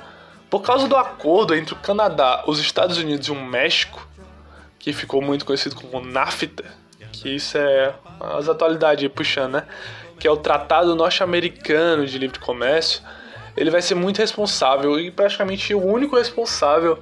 Por 0.50 0.62
causa 0.62 0.88
do 0.88 0.96
acordo 0.96 1.54
entre 1.54 1.74
o 1.74 1.78
Canadá, 1.78 2.44
os 2.48 2.60
Estados 2.60 2.98
Unidos 2.98 3.28
e 3.28 3.32
o 3.32 3.36
México, 3.36 4.08
que 4.80 4.94
ficou 4.94 5.22
muito 5.22 5.44
conhecido 5.44 5.76
como 5.76 6.00
NAFTA, 6.06 6.64
que 7.12 7.36
isso 7.36 7.58
é 7.58 7.94
as 8.20 8.48
atualidades 8.48 9.10
puxando, 9.10 9.54
né? 9.54 9.64
Que 10.20 10.28
é 10.28 10.32
o 10.32 10.38
Tratado 10.38 10.96
Norte-Americano 10.96 12.06
de 12.06 12.18
Livre 12.18 12.40
Comércio 12.40 13.02
ele 13.58 13.72
vai 13.72 13.82
ser 13.82 13.96
muito 13.96 14.20
responsável 14.20 15.00
e 15.00 15.10
praticamente 15.10 15.74
o 15.74 15.84
único 15.84 16.16
responsável 16.16 17.00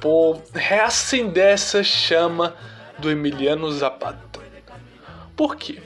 por 0.00 0.40
reacender 0.54 1.48
essa 1.48 1.82
chama 1.82 2.54
do 2.96 3.10
Emiliano 3.10 3.70
Zapata. 3.72 4.40
Por 5.36 5.56
quê? 5.56 5.82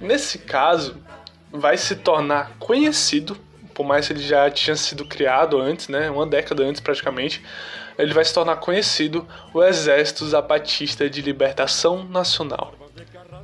Nesse 0.00 0.40
caso, 0.40 0.96
vai 1.50 1.76
se 1.76 1.94
tornar 1.94 2.56
conhecido, 2.58 3.36
por 3.72 3.86
mais 3.86 4.08
que 4.08 4.14
ele 4.14 4.22
já 4.22 4.50
tinha 4.50 4.74
sido 4.74 5.04
criado 5.04 5.60
antes, 5.60 5.88
né, 5.88 6.10
uma 6.10 6.26
década 6.26 6.64
antes 6.64 6.80
praticamente, 6.80 7.42
ele 7.96 8.12
vai 8.12 8.24
se 8.24 8.34
tornar 8.34 8.56
conhecido 8.56 9.26
o 9.54 9.62
Exército 9.62 10.26
Zapatista 10.26 11.08
de 11.08 11.22
Libertação 11.22 12.04
Nacional. 12.04 12.74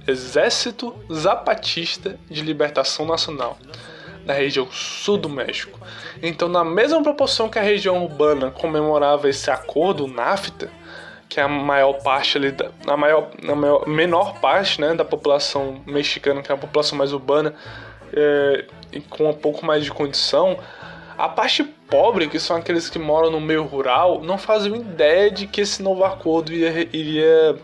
Exército 0.06 0.94
Zapatista 1.12 2.18
de 2.28 2.42
Libertação 2.42 3.06
Nacional 3.06 3.56
na 4.24 4.32
região 4.32 4.70
sul 4.70 5.16
do 5.16 5.28
México. 5.28 5.78
Então, 6.22 6.48
na 6.48 6.64
mesma 6.64 7.02
proporção 7.02 7.48
que 7.48 7.58
a 7.58 7.62
região 7.62 8.02
urbana 8.02 8.50
comemorava 8.50 9.28
esse 9.28 9.50
acordo, 9.50 10.06
NAFTA, 10.06 10.70
que 11.28 11.40
é 11.40 11.42
a 11.42 11.48
maior 11.48 11.94
parte 11.94 12.36
ali, 12.36 12.52
da, 12.52 12.70
a 12.86 12.96
maior, 12.96 13.30
a 13.48 13.54
maior, 13.54 13.88
menor 13.88 14.38
parte 14.40 14.80
né, 14.80 14.94
da 14.94 15.04
população 15.04 15.80
mexicana, 15.86 16.42
que 16.42 16.52
é 16.52 16.54
a 16.54 16.58
população 16.58 16.98
mais 16.98 17.12
urbana, 17.12 17.54
é, 18.12 18.66
e 18.92 19.00
com 19.00 19.30
um 19.30 19.34
pouco 19.34 19.64
mais 19.64 19.82
de 19.82 19.90
condição, 19.90 20.58
a 21.16 21.28
parte 21.28 21.64
pobre, 21.64 22.28
que 22.28 22.38
são 22.38 22.56
aqueles 22.56 22.90
que 22.90 22.98
moram 22.98 23.30
no 23.30 23.40
meio 23.40 23.64
rural, 23.64 24.22
não 24.22 24.36
faziam 24.36 24.76
ideia 24.76 25.30
de 25.30 25.46
que 25.46 25.60
esse 25.60 25.82
novo 25.82 26.04
acordo 26.04 26.52
iria, 26.52 26.88
iria 26.92 27.56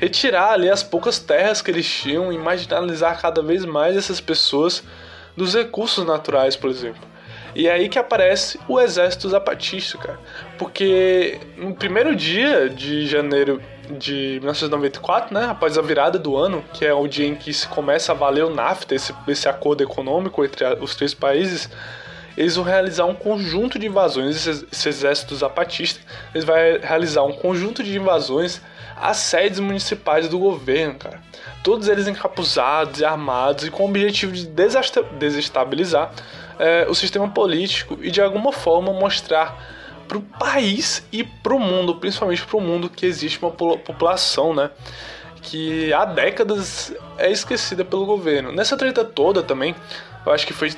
retirar 0.00 0.52
ali 0.52 0.68
as 0.68 0.82
poucas 0.82 1.18
terras 1.18 1.62
que 1.62 1.70
eles 1.70 1.88
tinham 1.88 2.32
e 2.32 2.38
marginalizar 2.38 3.20
cada 3.20 3.42
vez 3.42 3.64
mais 3.64 3.96
essas 3.96 4.20
pessoas 4.20 4.82
dos 5.36 5.54
recursos 5.54 6.04
naturais, 6.06 6.56
por 6.56 6.70
exemplo. 6.70 7.14
E 7.54 7.68
é 7.68 7.72
aí 7.72 7.88
que 7.88 7.98
aparece 7.98 8.58
o 8.68 8.80
exército 8.80 9.28
zapatista, 9.28 9.96
cara. 9.96 10.18
Porque 10.58 11.38
no 11.56 11.74
primeiro 11.74 12.14
dia 12.16 12.68
de 12.68 13.06
janeiro 13.06 13.62
de 13.98 14.38
1994, 14.40 15.32
né, 15.32 15.46
após 15.46 15.78
a 15.78 15.82
virada 15.82 16.18
do 16.18 16.36
ano, 16.36 16.64
que 16.72 16.84
é 16.84 16.92
o 16.92 17.06
dia 17.06 17.26
em 17.26 17.34
que 17.34 17.52
se 17.52 17.68
começa 17.68 18.12
a 18.12 18.14
valer 18.14 18.44
o 18.44 18.50
NAFTA, 18.50 18.94
esse, 18.94 19.14
esse 19.28 19.48
acordo 19.48 19.84
econômico 19.84 20.44
entre 20.44 20.64
a, 20.64 20.74
os 20.74 20.96
três 20.96 21.14
países, 21.14 21.68
eles 22.36 22.56
vão 22.56 22.64
realizar 22.64 23.04
um 23.04 23.14
conjunto 23.14 23.78
de 23.78 23.86
invasões, 23.86 24.46
esse, 24.46 24.88
exército 24.88 25.36
zapatista, 25.36 26.00
eles 26.34 26.44
vão 26.44 26.56
realizar 26.82 27.22
um 27.22 27.32
conjunto 27.32 27.82
de 27.82 27.96
invasões 27.96 28.60
às 28.96 29.18
sedes 29.18 29.60
municipais 29.60 30.28
do 30.28 30.38
governo, 30.38 30.94
cara 30.94 31.20
todos 31.64 31.88
eles 31.88 32.06
encapuzados 32.06 33.00
e 33.00 33.04
armados 33.06 33.64
e 33.64 33.70
com 33.70 33.84
o 33.84 33.88
objetivo 33.88 34.32
de 34.32 34.46
desestabilizar 34.46 36.12
é, 36.58 36.86
o 36.88 36.94
sistema 36.94 37.26
político 37.26 37.98
e 38.02 38.10
de 38.10 38.20
alguma 38.20 38.52
forma 38.52 38.92
mostrar 38.92 39.58
para 40.06 40.18
o 40.18 40.20
país 40.20 41.02
e 41.10 41.24
para 41.24 41.54
o 41.54 41.58
mundo, 41.58 41.96
principalmente 41.96 42.44
para 42.44 42.56
o 42.58 42.60
mundo, 42.60 42.90
que 42.90 43.06
existe 43.06 43.38
uma 43.42 43.50
população, 43.50 44.54
né, 44.54 44.70
que 45.40 45.90
há 45.94 46.04
décadas 46.04 46.92
é 47.16 47.30
esquecida 47.32 47.82
pelo 47.82 48.04
governo. 48.04 48.52
Nessa 48.52 48.76
treta 48.76 49.02
toda 49.02 49.42
também, 49.42 49.74
eu 50.26 50.32
acho 50.32 50.46
que 50.46 50.52
foi 50.52 50.70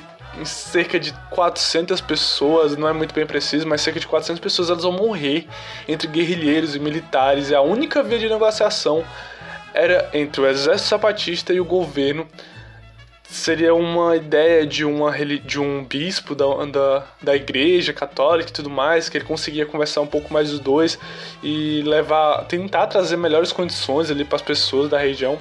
cerca 0.45 0.99
de 0.99 1.13
400 1.31 2.01
pessoas, 2.01 2.75
não 2.77 2.87
é 2.87 2.93
muito 2.93 3.13
bem 3.13 3.25
preciso, 3.25 3.67
mas 3.67 3.81
cerca 3.81 3.99
de 3.99 4.07
400 4.07 4.39
pessoas 4.39 4.69
elas 4.69 4.83
vão 4.83 4.91
morrer 4.91 5.47
entre 5.87 6.07
guerrilheiros 6.07 6.75
e 6.75 6.79
militares. 6.79 7.51
É 7.51 7.55
a 7.55 7.61
única 7.61 8.03
via 8.03 8.19
de 8.19 8.29
negociação 8.29 9.03
era 9.73 10.09
entre 10.13 10.41
o 10.41 10.47
exército 10.47 10.89
zapatista 10.89 11.53
e 11.53 11.59
o 11.59 11.65
governo. 11.65 12.27
Seria 13.23 13.75
uma 13.75 14.15
ideia 14.15 14.65
de, 14.65 14.85
uma, 14.85 15.11
de 15.11 15.59
um 15.59 15.83
bispo 15.83 16.33
da, 16.33 16.45
da, 16.65 17.03
da 17.21 17.35
igreja 17.35 17.91
católica 17.91 18.49
e 18.49 18.53
tudo 18.53 18.69
mais, 18.69 19.09
que 19.09 19.17
ele 19.17 19.25
conseguia 19.25 19.65
conversar 19.65 20.01
um 20.01 20.07
pouco 20.07 20.33
mais 20.33 20.49
dos 20.49 20.61
dois 20.61 20.97
e 21.43 21.81
levar, 21.85 22.45
tentar 22.45 22.87
trazer 22.87 23.17
melhores 23.17 23.51
condições 23.51 24.09
ali 24.09 24.23
para 24.23 24.37
as 24.37 24.41
pessoas 24.41 24.89
da 24.89 24.97
região 24.97 25.37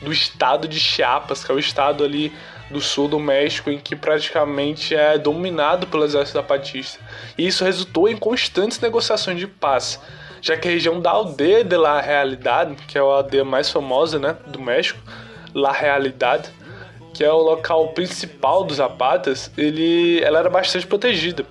do 0.00 0.12
estado 0.12 0.68
de 0.68 0.78
Chiapas, 0.78 1.42
que 1.42 1.50
é 1.50 1.54
o 1.54 1.58
estado 1.58 2.04
ali 2.04 2.32
do 2.74 2.80
sul 2.80 3.08
do 3.08 3.18
México, 3.18 3.70
em 3.70 3.78
que 3.78 3.96
praticamente 3.96 4.94
é 4.94 5.16
dominado 5.16 5.86
pelo 5.86 6.04
exército 6.04 6.38
zapatista. 6.38 7.00
E 7.38 7.46
isso 7.46 7.64
resultou 7.64 8.08
em 8.08 8.16
constantes 8.16 8.78
negociações 8.80 9.38
de 9.38 9.46
paz 9.46 9.98
já 10.44 10.58
que 10.58 10.68
a 10.68 10.70
região 10.70 11.00
da 11.00 11.10
aldeia 11.10 11.64
de 11.64 11.74
La 11.74 12.02
Realidade, 12.02 12.76
que 12.86 12.98
é 12.98 13.00
a 13.00 13.04
aldeia 13.04 13.46
mais 13.46 13.70
famosa 13.70 14.18
né, 14.18 14.36
do 14.46 14.60
México, 14.60 15.00
La 15.54 15.72
Realidade, 15.72 16.50
que 17.14 17.24
é 17.24 17.32
o 17.32 17.38
local 17.38 17.88
principal 17.94 18.62
dos 18.62 18.76
Zapatas, 18.76 19.50
ele, 19.56 20.20
ela 20.22 20.40
era 20.40 20.50
bastante 20.50 20.86
protegida. 20.86 21.46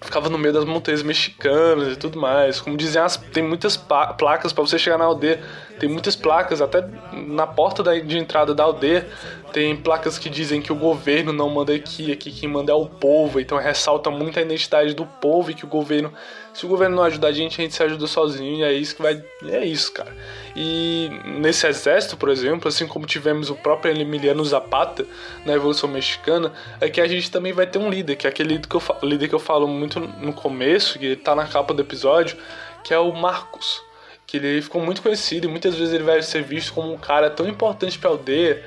ficava 0.00 0.30
no 0.30 0.38
meio 0.38 0.54
das 0.54 0.64
montanhas 0.64 1.02
mexicanas 1.02 1.92
e 1.92 1.96
tudo 1.96 2.18
mais. 2.18 2.58
Como 2.58 2.74
dizem, 2.74 3.02
as, 3.02 3.18
tem 3.18 3.42
muitas 3.42 3.76
placas 3.76 4.50
para 4.50 4.64
você 4.64 4.78
chegar 4.78 4.96
na 4.96 5.04
aldeia. 5.04 5.38
Tem 5.78 5.88
muitas 5.88 6.16
placas, 6.16 6.62
até 6.62 6.84
na 7.12 7.46
porta 7.46 7.82
da, 7.82 7.98
de 7.98 8.18
entrada 8.18 8.54
da 8.54 8.64
aldeia, 8.64 9.06
tem 9.52 9.76
placas 9.76 10.18
que 10.18 10.30
dizem 10.30 10.60
que 10.60 10.72
o 10.72 10.76
governo 10.76 11.32
não 11.32 11.50
manda 11.50 11.74
aqui, 11.74 12.10
aqui 12.12 12.30
quem 12.30 12.48
manda 12.48 12.72
é 12.72 12.74
o 12.74 12.86
povo. 12.86 13.40
Então 13.40 13.58
ressalta 13.58 14.10
muito 14.10 14.38
a 14.38 14.42
identidade 14.42 14.94
do 14.94 15.06
povo 15.06 15.50
e 15.50 15.54
que 15.54 15.64
o 15.64 15.68
governo 15.68 16.12
se 16.56 16.64
o 16.64 16.68
governo 16.70 16.96
não 16.96 17.02
ajudar 17.02 17.28
a 17.28 17.32
gente, 17.32 17.60
a 17.60 17.64
gente 17.64 17.74
se 17.74 17.82
ajuda 17.82 18.06
sozinho 18.06 18.60
e 18.60 18.62
é 18.62 18.72
isso 18.72 18.96
que 18.96 19.02
vai. 19.02 19.22
É 19.46 19.62
isso, 19.62 19.92
cara. 19.92 20.16
E 20.56 21.10
nesse 21.38 21.66
exército, 21.66 22.16
por 22.16 22.30
exemplo, 22.30 22.66
assim 22.66 22.86
como 22.86 23.04
tivemos 23.04 23.50
o 23.50 23.54
próprio 23.54 23.94
Emiliano 23.94 24.42
Zapata 24.42 25.04
na 25.44 25.52
Revolução 25.52 25.86
Mexicana, 25.86 26.50
é 26.80 26.88
que 26.88 26.98
a 26.98 27.06
gente 27.06 27.30
também 27.30 27.52
vai 27.52 27.66
ter 27.66 27.78
um 27.78 27.90
líder, 27.90 28.16
que 28.16 28.26
é 28.26 28.30
aquele 28.30 28.54
líder 28.54 28.68
que 28.68 28.74
eu, 28.74 28.82
líder 29.02 29.28
que 29.28 29.34
eu 29.34 29.38
falo 29.38 29.68
muito 29.68 30.00
no 30.00 30.32
começo, 30.32 30.98
que 30.98 31.14
tá 31.14 31.34
na 31.34 31.46
capa 31.46 31.74
do 31.74 31.82
episódio, 31.82 32.38
que 32.82 32.94
é 32.94 32.98
o 32.98 33.12
Marcos. 33.12 33.82
Que 34.26 34.38
ele 34.38 34.60
ficou 34.60 34.82
muito 34.82 35.02
conhecido 35.02 35.46
e 35.46 35.50
muitas 35.50 35.74
vezes 35.74 35.94
ele 35.94 36.04
vai 36.04 36.20
ser 36.22 36.42
visto 36.42 36.72
como 36.72 36.92
um 36.92 36.98
cara 36.98 37.30
tão 37.30 37.48
importante 37.48 37.98
pra 37.98 38.10
aldeia 38.10 38.62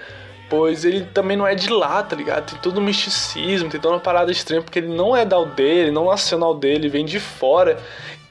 pois 0.49 0.83
ele 0.83 1.05
também 1.05 1.37
não 1.37 1.47
é 1.47 1.53
de 1.53 1.69
lá, 1.69 2.01
tá 2.01 2.15
ligado? 2.15 2.51
Tem 2.51 2.59
todo 2.59 2.79
um 2.79 2.83
misticismo, 2.83 3.69
tem 3.69 3.79
toda 3.79 3.93
uma 3.93 3.99
parada 3.99 4.31
estranha, 4.31 4.61
porque 4.61 4.79
ele 4.79 4.87
não 4.87 5.15
é 5.15 5.23
da 5.23 5.35
aldeia, 5.35 5.83
ele 5.83 5.91
não 5.91 6.05
nasceu 6.05 6.37
na 6.39 6.45
aldeia, 6.45 6.73
ele 6.73 6.89
vem 6.89 7.05
de 7.05 7.19
fora. 7.19 7.77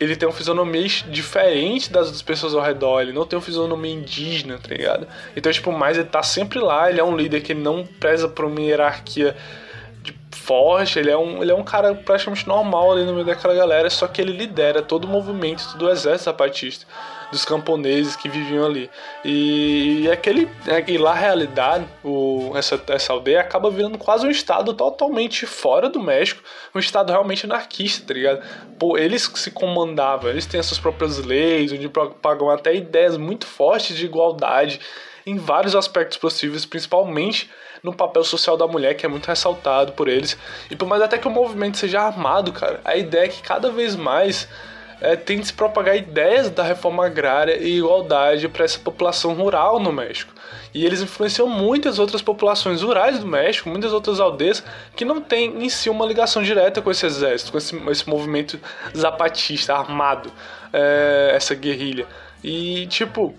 Ele 0.01 0.15
tem 0.15 0.29
uma 0.29 0.35
fisionomia 0.35 0.87
diferente 1.09 1.93
das 1.93 2.07
outras 2.07 2.23
pessoas 2.23 2.55
ao 2.55 2.63
redor, 2.63 3.01
ele 3.01 3.13
não 3.13 3.25
tem 3.25 3.37
uma 3.37 3.45
fisionomia 3.45 3.93
indígena, 3.93 4.59
tá 4.59 4.69
ligado? 4.69 5.09
Então, 5.37 5.51
tipo, 5.51 5.73
mas 5.73 5.97
ele 5.97 6.09
tá 6.09 6.23
sempre 6.23 6.59
lá, 6.59 6.91
ele 6.91 7.01
é 7.01 7.05
um 7.05 7.17
líder 7.17 7.41
que 7.41 7.55
não 7.55 7.85
preza 7.85 8.29
por 8.29 8.45
uma 8.45 8.61
hierarquia 8.61 9.37
forte, 10.31 10.99
ele 10.99 11.11
é 11.11 11.19
um, 11.19 11.43
ele 11.43 11.51
é 11.51 11.55
um 11.55 11.65
cara 11.65 11.95
praticamente 11.95 12.47
normal 12.47 12.93
ali 12.93 13.05
no 13.05 13.13
meio 13.13 13.27
daquela 13.27 13.55
galera, 13.55 13.91
só 13.91 14.07
que 14.07 14.21
ele 14.21 14.33
lidera 14.33 14.83
todo 14.83 15.05
o 15.05 15.09
movimento, 15.09 15.65
todo 15.73 15.87
o 15.87 15.91
exército 15.91 16.25
zapatista 16.25 16.87
dos 17.31 17.45
camponeses 17.45 18.17
que 18.17 18.29
viviam 18.29 18.65
ali. 18.65 18.91
E, 19.25 20.03
e 20.03 20.11
aquele, 20.11 20.49
é, 20.67 20.83
e 20.91 20.99
lá 20.99 21.13
a 21.13 21.15
realidade, 21.15 21.87
o, 22.03 22.53
essa, 22.55 22.81
essa 22.89 23.13
aldeia 23.13 23.41
acaba 23.41 23.71
virando 23.71 23.99
quase 23.99 24.27
um 24.27 24.31
estado 24.31 24.73
totalmente 24.75 25.47
fora 25.47 25.89
do 25.89 26.01
México, 26.01 26.43
um 26.75 26.79
estado 26.79 27.11
realmente 27.11 27.45
anarquista, 27.45 28.07
tá 28.07 28.15
ligado? 28.15 28.43
Pô, 28.79 28.97
eles 28.97 29.31
se 29.35 29.51
comandavam, 29.51 30.31
eles 30.31 30.47
têm 30.47 30.61
as 30.61 30.67
suas 30.67 30.81
próprias 30.81 31.19
leis, 31.19 31.73
onde 31.73 31.89
pagam 32.23 32.51
até 32.51 32.75
ideias 32.75 33.17
muito 33.17 33.47
fortes 33.47 33.97
de 33.97 34.05
igualdade 34.05 34.81
em 35.27 35.37
vários 35.37 35.77
aspectos 35.77 36.17
possíveis, 36.17 36.65
principalmente 36.65 37.51
no 37.83 37.93
papel 37.93 38.25
social 38.25 38.57
da 38.57 38.67
mulher, 38.67 38.95
que 38.95 39.05
é 39.05 39.09
muito 39.09 39.27
ressaltado 39.27 39.93
por 39.93 40.09
eles. 40.09 40.37
E 40.71 40.77
por 40.77 40.89
mais 40.89 41.03
até 41.03 41.19
que 41.19 41.29
o 41.29 41.31
movimento 41.31 41.77
seja 41.77 42.01
armado, 42.01 42.53
cara, 42.53 42.81
a 42.85 42.97
ideia 42.97 43.27
é 43.27 43.29
que 43.29 43.43
cada 43.43 43.71
vez 43.71 43.95
mais 43.95 44.49
é, 45.01 45.17
tem 45.17 45.39
de 45.41 45.47
se 45.47 45.53
propagar 45.53 45.97
ideias 45.97 46.51
da 46.51 46.63
reforma 46.63 47.07
agrária 47.07 47.57
e 47.57 47.79
igualdade 47.79 48.49
para 48.49 48.65
essa 48.65 48.79
população 48.79 49.35
rural 49.35 49.79
no 49.79 49.93
México. 49.93 50.33
E 50.75 50.85
eles 50.85 51.01
influenciam 51.01 51.49
muitas 51.49 51.99
outras 51.99 52.21
populações 52.21 52.83
rurais 52.83 53.19
do 53.19 53.27
México, 53.27 53.69
muitas 53.69 53.93
outras 53.93 54.21
aldeias 54.21 54.63
que 54.97 55.05
não 55.05 55.21
têm 55.21 55.65
em 55.65 55.69
si 55.69 55.89
uma 55.89 56.05
ligação 56.05 56.43
direta 56.43 56.83
com 56.83 56.91
esse 56.91 57.07
exército, 57.07 57.53
com 57.53 57.59
esse, 57.59 57.77
esse 57.91 58.09
movimento 58.09 58.59
zapatista 58.97 59.75
armado, 59.75 60.31
é, 60.73 61.33
essa 61.35 61.55
guerrilha. 61.55 62.07
E 62.43 62.87
tipo, 62.87 63.35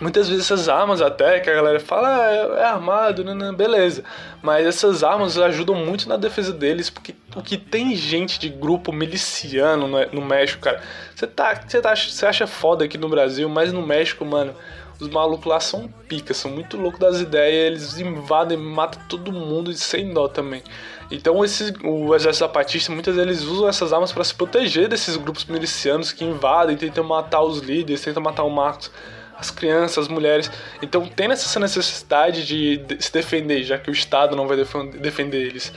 Muitas 0.00 0.28
vezes 0.28 0.44
essas 0.44 0.68
armas 0.68 1.00
até, 1.00 1.40
que 1.40 1.48
a 1.48 1.54
galera 1.54 1.78
fala, 1.78 2.08
ah, 2.08 2.32
é, 2.32 2.60
é 2.60 2.64
armado, 2.64 3.22
né, 3.24 3.34
né, 3.34 3.52
beleza. 3.52 4.02
Mas 4.42 4.66
essas 4.66 5.04
armas 5.04 5.38
ajudam 5.38 5.76
muito 5.76 6.08
na 6.08 6.16
defesa 6.16 6.52
deles, 6.52 6.90
porque 6.90 7.14
o 7.34 7.42
que 7.42 7.56
tem 7.56 7.94
gente 7.94 8.38
de 8.38 8.48
grupo 8.48 8.92
miliciano 8.92 9.86
no, 9.86 10.04
no 10.06 10.20
México, 10.20 10.62
cara. 10.62 10.80
Você 11.14 11.26
tá, 11.26 11.54
você 11.54 11.80
tá, 11.80 11.94
você 11.94 12.26
acha 12.26 12.46
foda 12.46 12.84
aqui 12.84 12.98
no 12.98 13.08
Brasil, 13.08 13.48
mas 13.48 13.72
no 13.72 13.86
México, 13.86 14.24
mano, 14.24 14.54
os 15.00 15.08
malucos 15.08 15.46
lá 15.46 15.60
são 15.60 15.88
pica, 16.08 16.32
são 16.32 16.50
muito 16.50 16.76
loucos 16.76 17.00
das 17.00 17.20
ideias, 17.20 17.66
eles 17.66 17.98
invadem, 17.98 18.56
matam 18.56 19.00
todo 19.08 19.32
mundo 19.32 19.70
e 19.70 19.74
sem 19.74 20.12
dó 20.12 20.28
também. 20.28 20.62
Então 21.10 21.44
esse, 21.44 21.72
o 21.82 22.14
exército 22.14 22.46
zapatista, 22.46 22.92
muitas 22.92 23.16
vezes 23.16 23.42
usam 23.44 23.68
essas 23.68 23.92
armas 23.92 24.12
para 24.12 24.24
se 24.24 24.34
proteger 24.34 24.88
desses 24.88 25.16
grupos 25.16 25.44
milicianos 25.46 26.12
que 26.12 26.24
invadem, 26.24 26.76
tentam 26.76 27.04
matar 27.04 27.42
os 27.42 27.58
líderes, 27.58 28.02
tentam 28.02 28.22
matar 28.22 28.44
o 28.44 28.50
Marcos 28.50 28.90
as 29.36 29.50
crianças, 29.50 30.04
as 30.04 30.08
mulheres. 30.08 30.50
Então 30.82 31.06
tem 31.06 31.30
essa 31.30 31.60
necessidade 31.60 32.46
de 32.46 32.80
se 32.98 33.12
defender, 33.12 33.62
já 33.62 33.78
que 33.78 33.90
o 33.90 33.92
Estado 33.92 34.36
não 34.36 34.46
vai 34.46 34.56
defender 34.98 35.46
eles. 35.46 35.72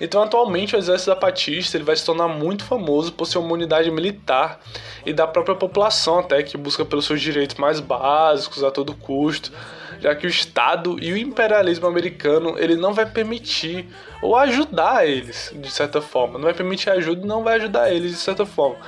Então 0.00 0.22
atualmente 0.22 0.74
o 0.74 0.78
exército 0.78 1.10
zapatista 1.10 1.76
ele 1.76 1.84
vai 1.84 1.94
se 1.94 2.04
tornar 2.04 2.28
muito 2.28 2.64
famoso 2.64 3.12
por 3.12 3.26
ser 3.26 3.38
uma 3.38 3.52
unidade 3.52 3.90
militar 3.90 4.60
e 5.06 5.12
da 5.12 5.26
própria 5.26 5.54
população 5.54 6.18
até 6.18 6.42
que 6.42 6.56
busca 6.56 6.84
pelos 6.84 7.04
seus 7.04 7.20
direitos 7.20 7.56
mais 7.56 7.78
básicos 7.78 8.64
a 8.64 8.70
todo 8.70 8.94
custo, 8.94 9.52
já 10.00 10.14
que 10.14 10.26
o 10.26 10.28
Estado 10.28 10.96
e 11.00 11.12
o 11.12 11.16
imperialismo 11.16 11.86
americano 11.86 12.56
ele 12.58 12.74
não 12.74 12.92
vai 12.92 13.06
permitir 13.06 13.86
ou 14.20 14.34
ajudar 14.36 15.06
eles 15.06 15.52
de 15.54 15.70
certa 15.70 16.00
forma, 16.00 16.34
não 16.34 16.44
vai 16.44 16.54
permitir 16.54 16.90
ajuda, 16.90 17.24
não 17.24 17.44
vai 17.44 17.56
ajudar 17.56 17.92
eles 17.92 18.10
de 18.10 18.18
certa 18.18 18.44
forma, 18.44 18.78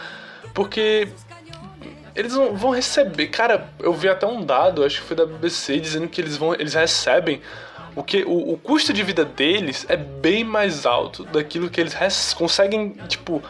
porque 0.53 1.09
eles 2.15 2.35
vão 2.35 2.71
receber. 2.71 3.27
Cara, 3.29 3.69
eu 3.81 3.93
vi 3.93 4.09
até 4.09 4.27
um 4.27 4.45
dado, 4.45 4.85
acho 4.85 5.01
que 5.01 5.07
foi 5.07 5.17
da 5.17 5.27
BBC, 5.27 5.81
dizendo 5.81 6.09
que 6.09 6.21
eles 6.21 6.37
vão. 6.37 6.55
Eles 6.55 6.75
recebem. 6.75 7.41
O, 7.97 8.03
que, 8.03 8.25
o, 8.25 8.53
o 8.53 8.59
custo 8.59 8.93
de 8.93 9.03
vida 9.03 9.25
deles 9.25 9.87
é 9.89 9.97
bem 9.97 10.43
mais 10.43 10.85
alto 10.85 11.25
daquilo 11.25 11.71
que 11.71 11.81
eles 11.81 11.95
conseguem, 12.35 12.91
tipo, 13.09 13.41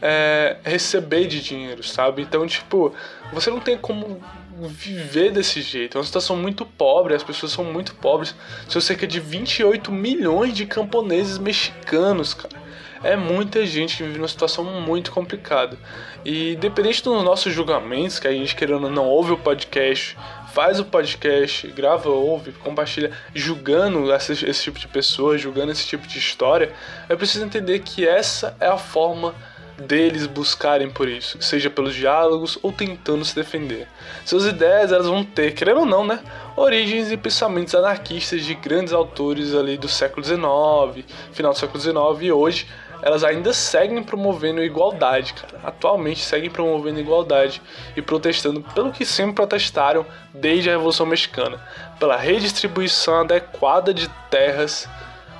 é, 0.00 0.56
receber 0.64 1.26
de 1.26 1.40
dinheiro, 1.40 1.84
sabe? 1.84 2.22
Então, 2.22 2.44
tipo, 2.46 2.92
você 3.32 3.48
não 3.48 3.60
tem 3.60 3.78
como 3.78 4.20
viver 4.60 5.30
desse 5.30 5.62
jeito. 5.62 5.96
É 5.96 6.00
uma 6.00 6.04
situação 6.04 6.36
muito 6.36 6.66
pobre, 6.66 7.14
as 7.14 7.22
pessoas 7.22 7.52
são 7.52 7.64
muito 7.64 7.94
pobres. 7.94 8.34
São 8.68 8.80
cerca 8.80 9.06
de 9.06 9.20
28 9.20 9.92
milhões 9.92 10.52
de 10.52 10.66
camponeses 10.66 11.38
mexicanos, 11.38 12.34
cara 12.34 12.61
é 13.02 13.16
muita 13.16 13.64
gente 13.66 13.96
que 13.96 14.02
vive 14.02 14.18
numa 14.18 14.28
situação 14.28 14.64
muito 14.64 15.10
complicada. 15.10 15.76
E 16.24 16.56
dependente 16.56 17.02
dos 17.02 17.22
nossos 17.24 17.52
julgamentos, 17.52 18.18
que 18.18 18.28
a 18.28 18.32
gente 18.32 18.54
querendo 18.54 18.88
não 18.88 19.06
ouve 19.06 19.32
o 19.32 19.38
podcast, 19.38 20.16
faz 20.52 20.78
o 20.78 20.84
podcast, 20.84 21.66
grava, 21.68 22.10
ouve, 22.10 22.52
compartilha, 22.52 23.10
julgando 23.34 24.12
esse, 24.12 24.32
esse 24.32 24.62
tipo 24.62 24.78
de 24.78 24.86
pessoa, 24.86 25.38
julgando 25.38 25.72
esse 25.72 25.86
tipo 25.86 26.06
de 26.06 26.18
história, 26.18 26.72
é 27.08 27.16
preciso 27.16 27.44
entender 27.44 27.80
que 27.80 28.06
essa 28.06 28.56
é 28.60 28.66
a 28.66 28.76
forma 28.76 29.34
deles 29.78 30.26
buscarem 30.26 30.90
por 30.90 31.08
isso, 31.08 31.40
seja 31.40 31.70
pelos 31.70 31.94
diálogos 31.94 32.58
ou 32.62 32.70
tentando 32.70 33.24
se 33.24 33.34
defender. 33.34 33.88
Suas 34.24 34.44
ideias 34.44 34.92
elas 34.92 35.06
vão 35.06 35.24
ter, 35.24 35.52
querendo 35.54 35.80
ou 35.80 35.86
não, 35.86 36.06
né, 36.06 36.20
origens 36.56 37.10
e 37.10 37.16
pensamentos 37.16 37.74
anarquistas 37.74 38.44
de 38.44 38.54
grandes 38.54 38.92
autores 38.92 39.54
ali 39.54 39.76
do 39.76 39.88
século 39.88 40.24
XIX, 40.24 41.04
final 41.32 41.52
do 41.52 41.58
século 41.58 41.80
XIX 41.80 41.96
e 42.22 42.32
hoje 42.32 42.66
elas 43.02 43.24
ainda 43.24 43.52
seguem 43.52 44.02
promovendo 44.02 44.62
igualdade, 44.62 45.34
cara. 45.34 45.60
Atualmente 45.64 46.20
seguem 46.20 46.48
promovendo 46.48 47.00
igualdade 47.00 47.60
e 47.96 48.00
protestando 48.00 48.62
pelo 48.74 48.92
que 48.92 49.04
sempre 49.04 49.34
protestaram 49.34 50.06
desde 50.32 50.70
a 50.70 50.72
Revolução 50.72 51.04
Mexicana, 51.04 51.60
pela 51.98 52.16
redistribuição 52.16 53.20
adequada 53.20 53.92
de 53.92 54.08
terras 54.30 54.88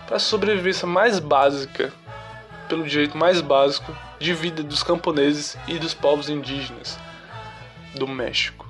para 0.06 0.16
a 0.16 0.20
sobrevivência 0.20 0.86
mais 0.86 1.20
básica, 1.20 1.92
pelo 2.68 2.82
direito 2.82 3.16
mais 3.16 3.40
básico 3.40 3.96
de 4.18 4.34
vida 4.34 4.62
dos 4.62 4.82
camponeses 4.82 5.56
e 5.68 5.78
dos 5.78 5.94
povos 5.94 6.28
indígenas 6.28 6.98
do 7.94 8.08
México. 8.08 8.61